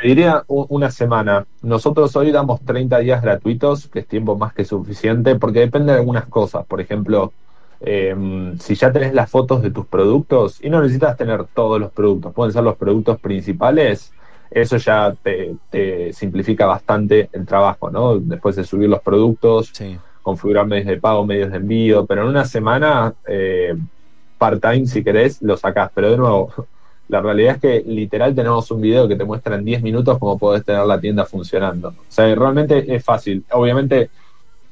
Te 0.00 0.06
diría 0.06 0.44
una 0.46 0.92
semana. 0.92 1.44
Nosotros 1.60 2.14
hoy 2.14 2.30
damos 2.30 2.60
30 2.60 3.00
días 3.00 3.20
gratuitos, 3.20 3.88
que 3.88 3.98
es 3.98 4.06
tiempo 4.06 4.38
más 4.38 4.54
que 4.54 4.64
suficiente, 4.64 5.34
porque 5.34 5.58
depende 5.58 5.92
de 5.92 5.98
algunas 5.98 6.26
cosas. 6.26 6.64
Por 6.66 6.80
ejemplo, 6.80 7.32
em, 7.80 8.56
si 8.60 8.76
ya 8.76 8.92
tenés 8.92 9.12
las 9.12 9.28
fotos 9.28 9.60
de 9.60 9.72
tus 9.72 9.86
productos 9.86 10.62
y 10.62 10.70
no 10.70 10.80
necesitas 10.80 11.16
tener 11.16 11.46
todos 11.52 11.80
los 11.80 11.90
productos, 11.90 12.32
pueden 12.32 12.52
ser 12.52 12.62
los 12.62 12.76
productos 12.76 13.18
principales, 13.18 14.12
eso 14.52 14.76
ya 14.76 15.14
te, 15.20 16.12
simplifica 16.12 16.66
bastante 16.66 17.28
el 17.32 17.44
trabajo, 17.44 17.90
¿no? 17.90 18.20
Después 18.20 18.54
de 18.54 18.62
subir 18.62 18.88
los 18.88 19.00
productos, 19.00 19.72
configurar 20.22 20.64
medios 20.66 20.86
de 20.86 20.98
pago, 20.98 21.26
medios 21.26 21.50
de 21.50 21.56
envío, 21.56 22.06
pero 22.06 22.22
en 22.22 22.28
una 22.28 22.44
semana 22.44 23.14
eh, 23.26 23.76
part-time 24.38 24.86
si 24.86 25.02
querés, 25.02 25.42
lo 25.42 25.56
sacás. 25.56 25.90
Pero 25.92 26.12
de 26.12 26.16
nuevo, 26.16 26.52
la 27.08 27.22
realidad 27.22 27.54
es 27.56 27.60
que 27.60 27.84
literal 27.90 28.34
tenemos 28.34 28.70
un 28.70 28.80
video 28.80 29.08
que 29.08 29.16
te 29.16 29.24
muestra 29.24 29.56
en 29.56 29.64
10 29.64 29.82
minutos 29.82 30.18
cómo 30.18 30.38
podés 30.38 30.64
tener 30.64 30.84
la 30.84 31.00
tienda 31.00 31.24
funcionando. 31.24 31.88
O 31.88 31.94
sea, 32.08 32.32
realmente 32.34 32.94
es 32.94 33.02
fácil. 33.02 33.44
Obviamente, 33.50 34.10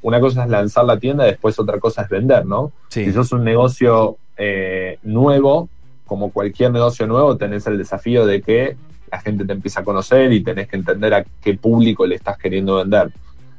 una 0.03 0.19
cosa 0.19 0.43
es 0.43 0.49
lanzar 0.49 0.85
la 0.85 0.99
tienda, 0.99 1.25
después 1.25 1.59
otra 1.59 1.79
cosa 1.79 2.03
es 2.03 2.09
vender, 2.09 2.45
¿no? 2.45 2.71
Sí. 2.89 3.05
Si 3.05 3.11
sos 3.11 3.31
un 3.31 3.43
negocio 3.43 4.17
eh, 4.37 4.99
nuevo, 5.03 5.67
como 6.05 6.31
cualquier 6.31 6.71
negocio 6.71 7.07
nuevo, 7.07 7.37
tenés 7.37 7.65
el 7.65 7.77
desafío 7.77 8.25
de 8.25 8.41
que 8.41 8.77
la 9.11 9.19
gente 9.19 9.43
te 9.43 9.53
empieza 9.53 9.79
a 9.79 9.83
conocer 9.83 10.31
y 10.31 10.43
tenés 10.43 10.67
que 10.67 10.75
entender 10.75 11.13
a 11.15 11.25
qué 11.41 11.55
público 11.55 12.05
le 12.05 12.15
estás 12.15 12.37
queriendo 12.37 12.75
vender. 12.75 13.11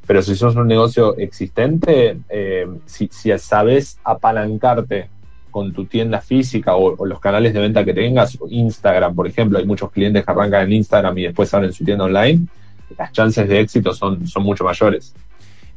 Pero 0.06 0.22
si 0.22 0.36
sos 0.36 0.54
un 0.54 0.68
negocio 0.68 1.16
existente, 1.18 2.18
eh, 2.28 2.66
si, 2.86 3.08
si 3.12 3.36
sabes 3.38 3.98
apalancarte 4.04 5.10
con 5.58 5.72
tu 5.72 5.86
tienda 5.86 6.20
física 6.20 6.76
o, 6.76 7.04
los 7.04 7.18
canales 7.18 7.52
de 7.52 7.58
venta 7.58 7.84
que 7.84 7.92
tengas, 7.92 8.38
Instagram, 8.48 9.12
por 9.12 9.26
ejemplo, 9.26 9.58
hay 9.58 9.66
muchos 9.66 9.90
clientes 9.90 10.24
que 10.24 10.30
arrancan 10.30 10.62
en 10.62 10.74
Instagram 10.74 11.18
y 11.18 11.22
después 11.24 11.52
abren 11.52 11.72
su 11.72 11.84
tienda 11.84 12.04
online, 12.04 12.46
las 12.96 13.10
chances 13.10 13.48
de 13.48 13.58
éxito 13.58 13.92
son, 13.92 14.24
son 14.28 14.44
mucho 14.44 14.62
mayores. 14.62 15.14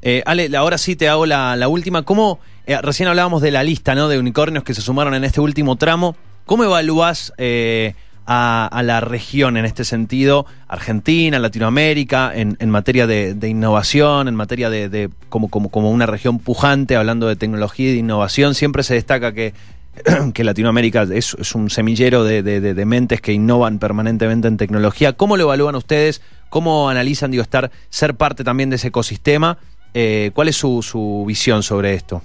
Eh, 0.03 0.21
Ale, 0.25 0.55
ahora 0.55 0.77
sí 0.77 0.95
te 0.95 1.09
hago 1.09 1.25
la, 1.25 1.55
la 1.55 1.67
última. 1.67 2.03
¿Cómo, 2.03 2.39
eh, 2.67 2.77
recién 2.81 3.09
hablábamos 3.09 3.41
de 3.41 3.49
la 3.49 3.63
lista 3.63 3.95
¿no? 3.95 4.07
de 4.07 4.19
unicornios 4.19 4.63
que 4.63 4.75
se 4.75 4.81
sumaron 4.81 5.15
en 5.15 5.23
este 5.23 5.41
último 5.41 5.75
tramo. 5.77 6.15
¿Cómo 6.45 6.63
evalúas 6.63 7.33
eh, 7.37 7.95
a, 8.33 8.83
la 8.83 9.01
región 9.01 9.57
en 9.57 9.65
este 9.65 9.83
sentido, 9.83 10.45
Argentina, 10.67 11.37
Latinoamérica, 11.37 12.31
en, 12.33 12.69
materia 12.69 13.05
de, 13.05 13.47
innovación, 13.47 14.27
en 14.27 14.35
materia 14.35 14.69
de, 14.69 15.09
como, 15.29 15.49
como, 15.49 15.69
como, 15.69 15.91
una 15.91 16.05
región 16.05 16.39
pujante, 16.39 16.95
hablando 16.95 17.27
de 17.27 17.35
tecnología 17.35 17.89
y 17.89 17.93
de 17.93 17.99
innovación? 17.99 18.55
Siempre 18.55 18.83
se 18.83 18.93
destaca 18.93 19.33
que, 19.33 19.53
que 20.33 20.43
Latinoamérica 20.43 21.03
es, 21.11 21.33
un 21.55 21.69
semillero 21.69 22.23
de, 22.23 22.41
de, 22.41 22.85
mentes 22.85 23.19
que 23.19 23.33
innovan 23.33 23.79
permanentemente 23.79 24.47
en 24.47 24.57
tecnología. 24.57 25.13
¿Cómo 25.13 25.35
lo 25.35 25.43
evalúan 25.43 25.75
ustedes? 25.75 26.21
¿Cómo 26.49 26.89
analizan, 26.89 27.31
digo, 27.31 27.43
estar, 27.43 27.69
ser 27.89 28.15
parte 28.15 28.43
también 28.43 28.69
de 28.69 28.77
ese 28.77 28.87
ecosistema? 28.87 29.57
Eh, 29.93 30.31
¿Cuál 30.33 30.47
es 30.47 30.55
su, 30.55 31.25
visión 31.27 31.63
sobre 31.63 31.95
esto? 31.95 32.21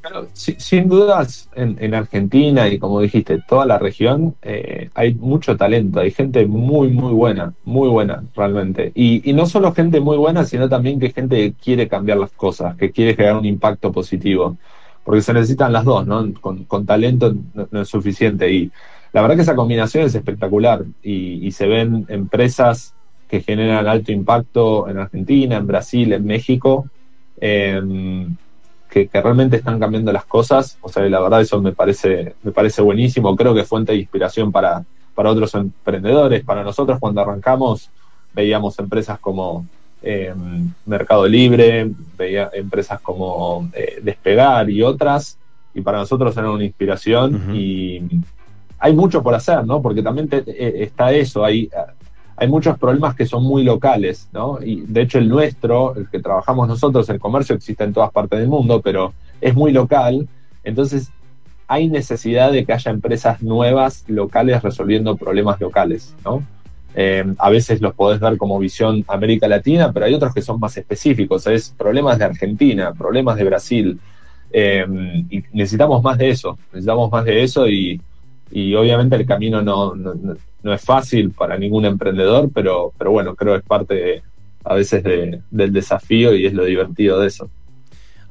Claro, 0.00 0.28
sin, 0.32 0.88
dudas, 0.88 1.50
en, 1.54 1.76
en, 1.78 1.94
Argentina 1.94 2.66
y 2.68 2.78
como 2.78 3.00
dijiste, 3.00 3.38
toda 3.46 3.66
la 3.66 3.78
región, 3.78 4.34
eh, 4.40 4.88
hay 4.94 5.12
mucho 5.12 5.58
talento, 5.58 6.00
hay 6.00 6.10
gente 6.10 6.46
muy, 6.46 6.88
muy 6.88 7.12
buena, 7.12 7.52
muy 7.64 7.88
buena 7.88 8.24
realmente. 8.34 8.92
Y, 8.94 9.28
y, 9.28 9.34
no 9.34 9.44
solo 9.44 9.74
gente 9.74 10.00
muy 10.00 10.16
buena, 10.16 10.44
sino 10.44 10.70
también 10.70 10.98
que 10.98 11.10
gente 11.10 11.36
que 11.36 11.52
quiere 11.52 11.86
cambiar 11.86 12.16
las 12.16 12.32
cosas, 12.32 12.76
que 12.76 12.90
quiere 12.90 13.14
crear 13.14 13.36
un 13.36 13.44
impacto 13.44 13.92
positivo. 13.92 14.56
Porque 15.04 15.20
se 15.20 15.34
necesitan 15.34 15.72
las 15.72 15.84
dos, 15.84 16.06
¿no? 16.06 16.32
Con, 16.40 16.64
con 16.64 16.86
talento 16.86 17.34
no, 17.52 17.68
no, 17.70 17.82
es 17.82 17.88
suficiente. 17.88 18.50
Y 18.50 18.70
la 19.12 19.20
verdad 19.20 19.36
que 19.36 19.42
esa 19.42 19.56
combinación 19.56 20.04
es 20.04 20.14
espectacular. 20.14 20.82
Y, 21.02 21.46
y 21.46 21.50
se 21.52 21.66
ven 21.66 22.06
empresas 22.08 22.94
que 23.28 23.42
generan 23.42 23.86
alto 23.86 24.12
impacto 24.12 24.88
en 24.88 24.98
Argentina, 24.98 25.56
en 25.56 25.66
Brasil, 25.66 26.12
en 26.12 26.24
México, 26.24 26.86
eh, 27.40 27.80
que, 28.90 29.08
que, 29.08 29.20
realmente 29.20 29.56
están 29.56 29.78
cambiando 29.78 30.12
las 30.12 30.24
cosas. 30.24 30.78
O 30.80 30.88
sea, 30.88 31.02
la 31.08 31.20
verdad 31.20 31.40
eso 31.40 31.60
me 31.62 31.72
parece, 31.72 32.34
me 32.42 32.52
parece 32.52 32.82
buenísimo. 32.82 33.34
Creo 33.36 33.54
que 33.54 33.60
es 33.60 33.68
fuente 33.68 33.92
de 33.92 33.98
inspiración 33.98 34.52
para, 34.52 34.84
para 35.14 35.30
otros 35.30 35.54
emprendedores. 35.54 36.44
Para 36.44 36.62
nosotros 36.62 36.98
cuando 36.98 37.20
arrancamos 37.20 37.90
veíamos 38.32 38.78
empresas 38.78 39.18
como 39.18 39.66
eh, 40.02 40.32
Mercado 40.86 41.26
Libre, 41.26 41.90
veía 42.16 42.50
empresas 42.52 43.00
como 43.00 43.70
eh, 43.74 44.00
Despegar 44.02 44.68
y 44.70 44.82
otras. 44.82 45.38
Y 45.74 45.80
para 45.80 45.98
nosotros 45.98 46.36
eran 46.36 46.50
una 46.50 46.64
inspiración 46.64 47.34
uh 47.34 47.38
-huh. 47.38 47.56
y 47.56 48.22
hay 48.78 48.92
mucho 48.94 49.22
por 49.22 49.34
hacer, 49.34 49.64
¿no? 49.64 49.80
Porque 49.80 50.02
también 50.02 50.28
te, 50.28 50.38
eh, 50.38 50.82
está 50.82 51.12
eso, 51.12 51.44
hay 51.44 51.70
hay 52.40 52.48
muchos 52.48 52.78
problemas 52.78 53.14
que 53.14 53.26
son 53.26 53.44
muy 53.44 53.62
locales, 53.64 54.30
¿no? 54.32 54.58
Y 54.62 54.80
de 54.80 55.02
hecho 55.02 55.18
el 55.18 55.28
nuestro, 55.28 55.94
el 55.94 56.08
que 56.08 56.20
trabajamos 56.20 56.66
nosotros, 56.68 57.06
el 57.10 57.20
comercio 57.20 57.54
existe 57.54 57.84
en 57.84 57.92
todas 57.92 58.10
partes 58.10 58.38
del 58.38 58.48
mundo, 58.48 58.80
pero 58.80 59.12
es 59.42 59.54
muy 59.54 59.72
local, 59.72 60.26
entonces 60.64 61.10
hay 61.68 61.88
necesidad 61.88 62.50
de 62.50 62.64
que 62.64 62.72
haya 62.72 62.90
empresas 62.90 63.42
nuevas, 63.42 64.04
locales, 64.08 64.62
resolviendo 64.62 65.16
problemas 65.16 65.60
locales, 65.60 66.16
¿no? 66.24 66.42
Eh, 66.94 67.24
a 67.38 67.50
veces 67.50 67.82
los 67.82 67.92
podés 67.92 68.20
ver 68.20 68.38
como 68.38 68.58
visión 68.58 69.04
América 69.06 69.46
Latina, 69.46 69.92
pero 69.92 70.06
hay 70.06 70.14
otros 70.14 70.32
que 70.32 70.40
son 70.40 70.58
más 70.58 70.74
específicos, 70.78 71.46
es 71.46 71.74
problemas 71.76 72.18
de 72.18 72.24
Argentina, 72.24 72.94
problemas 72.94 73.36
de 73.36 73.44
Brasil, 73.44 74.00
eh, 74.50 74.86
y 75.28 75.44
necesitamos 75.52 76.02
más 76.02 76.16
de 76.16 76.30
eso, 76.30 76.58
necesitamos 76.72 77.12
más 77.12 77.26
de 77.26 77.42
eso 77.42 77.68
y, 77.68 78.00
y 78.50 78.74
obviamente 78.74 79.16
el 79.16 79.26
camino 79.26 79.62
no, 79.62 79.94
no, 79.94 80.14
no, 80.62 80.72
es 80.72 80.82
fácil 80.82 81.30
para 81.30 81.56
ningún 81.56 81.84
emprendedor, 81.84 82.50
pero, 82.52 82.92
pero 82.98 83.10
bueno, 83.10 83.34
creo 83.34 83.54
que 83.54 83.58
es 83.60 83.64
parte 83.64 83.94
de, 83.94 84.22
a 84.64 84.74
veces 84.74 85.02
de, 85.02 85.40
del 85.50 85.72
desafío 85.72 86.34
y 86.34 86.46
es 86.46 86.52
lo 86.52 86.64
divertido 86.64 87.20
de 87.20 87.28
eso. 87.28 87.48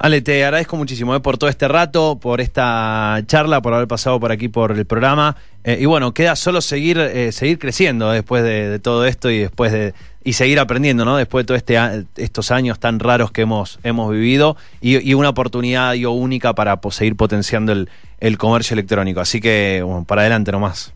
Ale, 0.02 0.22
te 0.22 0.46
agradezco 0.46 0.78
muchísimo 0.78 1.14
eh, 1.14 1.20
por 1.20 1.38
todo 1.38 1.50
este 1.50 1.68
rato, 1.68 2.18
por 2.22 2.40
esta 2.40 3.22
charla, 3.26 3.62
por 3.62 3.74
haber 3.74 3.88
pasado 3.88 4.18
por 4.18 4.32
aquí 4.32 4.48
por 4.48 4.72
el 4.72 4.86
programa. 4.86 5.36
Eh, 5.66 5.80
y 5.82 5.86
bueno, 5.86 6.14
queda 6.14 6.38
solo 6.38 6.62
seguir, 6.62 6.98
eh, 6.98 7.34
seguir 7.34 7.60
creciendo 7.60 8.10
después 8.10 8.42
de, 8.44 8.70
de, 8.70 8.80
todo 8.80 9.06
esto 9.06 9.30
y 9.30 9.40
después 9.40 9.74
de 9.74 9.94
y 10.24 10.34
seguir 10.34 10.60
aprendiendo, 10.60 11.04
¿no? 11.04 11.18
Después 11.18 11.44
de 11.44 11.48
todos 11.48 11.58
este, 11.58 12.06
estos 12.16 12.52
años 12.52 12.80
tan 12.80 13.00
raros 13.00 13.32
que 13.32 13.42
hemos, 13.42 13.80
hemos 13.84 14.12
vivido 14.12 14.56
y, 14.80 15.06
y 15.10 15.14
una 15.16 15.30
oportunidad 15.30 15.96
única 16.06 16.54
para 16.54 16.80
pues, 16.80 16.96
seguir 16.96 17.18
potenciando 17.18 17.74
el, 17.74 17.90
el, 18.22 18.38
comercio 18.38 18.76
electrónico. 18.76 19.20
Así 19.20 19.42
que, 19.42 19.82
bueno, 19.84 20.06
para 20.06 20.22
adelante 20.22 20.52
nomás. 20.54 20.94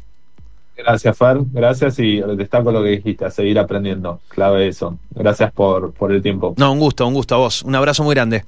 Gracias, 0.78 1.18
Fer. 1.18 1.38
Gracias 1.52 2.00
y 2.00 2.22
destaco 2.38 2.72
lo 2.72 2.82
que 2.82 2.90
dijiste, 2.90 3.26
a 3.26 3.32
seguir 3.32 3.60
aprendiendo. 3.60 4.22
Clave 4.30 4.68
eso. 4.68 4.98
Gracias 5.12 5.52
por, 5.52 5.92
por 5.94 6.12
el 6.14 6.22
tiempo. 6.22 6.54
No, 6.58 6.72
un 6.72 6.80
gusto, 6.80 7.06
un 7.06 7.14
gusto 7.14 7.36
a 7.36 7.40
vos. 7.40 7.64
Un 7.64 7.76
abrazo 7.76 8.04
muy 8.04 8.16
grande. 8.16 8.44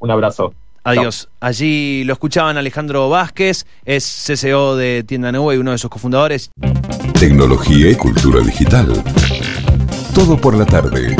Un 0.00 0.10
abrazo. 0.10 0.52
Adiós. 0.82 1.24
Chao. 1.24 1.32
Allí 1.40 2.04
lo 2.04 2.14
escuchaban 2.14 2.56
Alejandro 2.56 3.08
Vázquez, 3.08 3.66
es 3.84 4.26
CCO 4.26 4.76
de 4.76 5.04
Tienda 5.06 5.30
Nube 5.30 5.54
y 5.54 5.58
uno 5.58 5.72
de 5.72 5.78
sus 5.78 5.90
cofundadores. 5.90 6.50
Tecnología 7.18 7.90
y 7.90 7.94
cultura 7.94 8.40
digital. 8.40 9.02
Todo 10.14 10.36
por 10.38 10.56
la 10.56 10.64
tarde. 10.66 11.16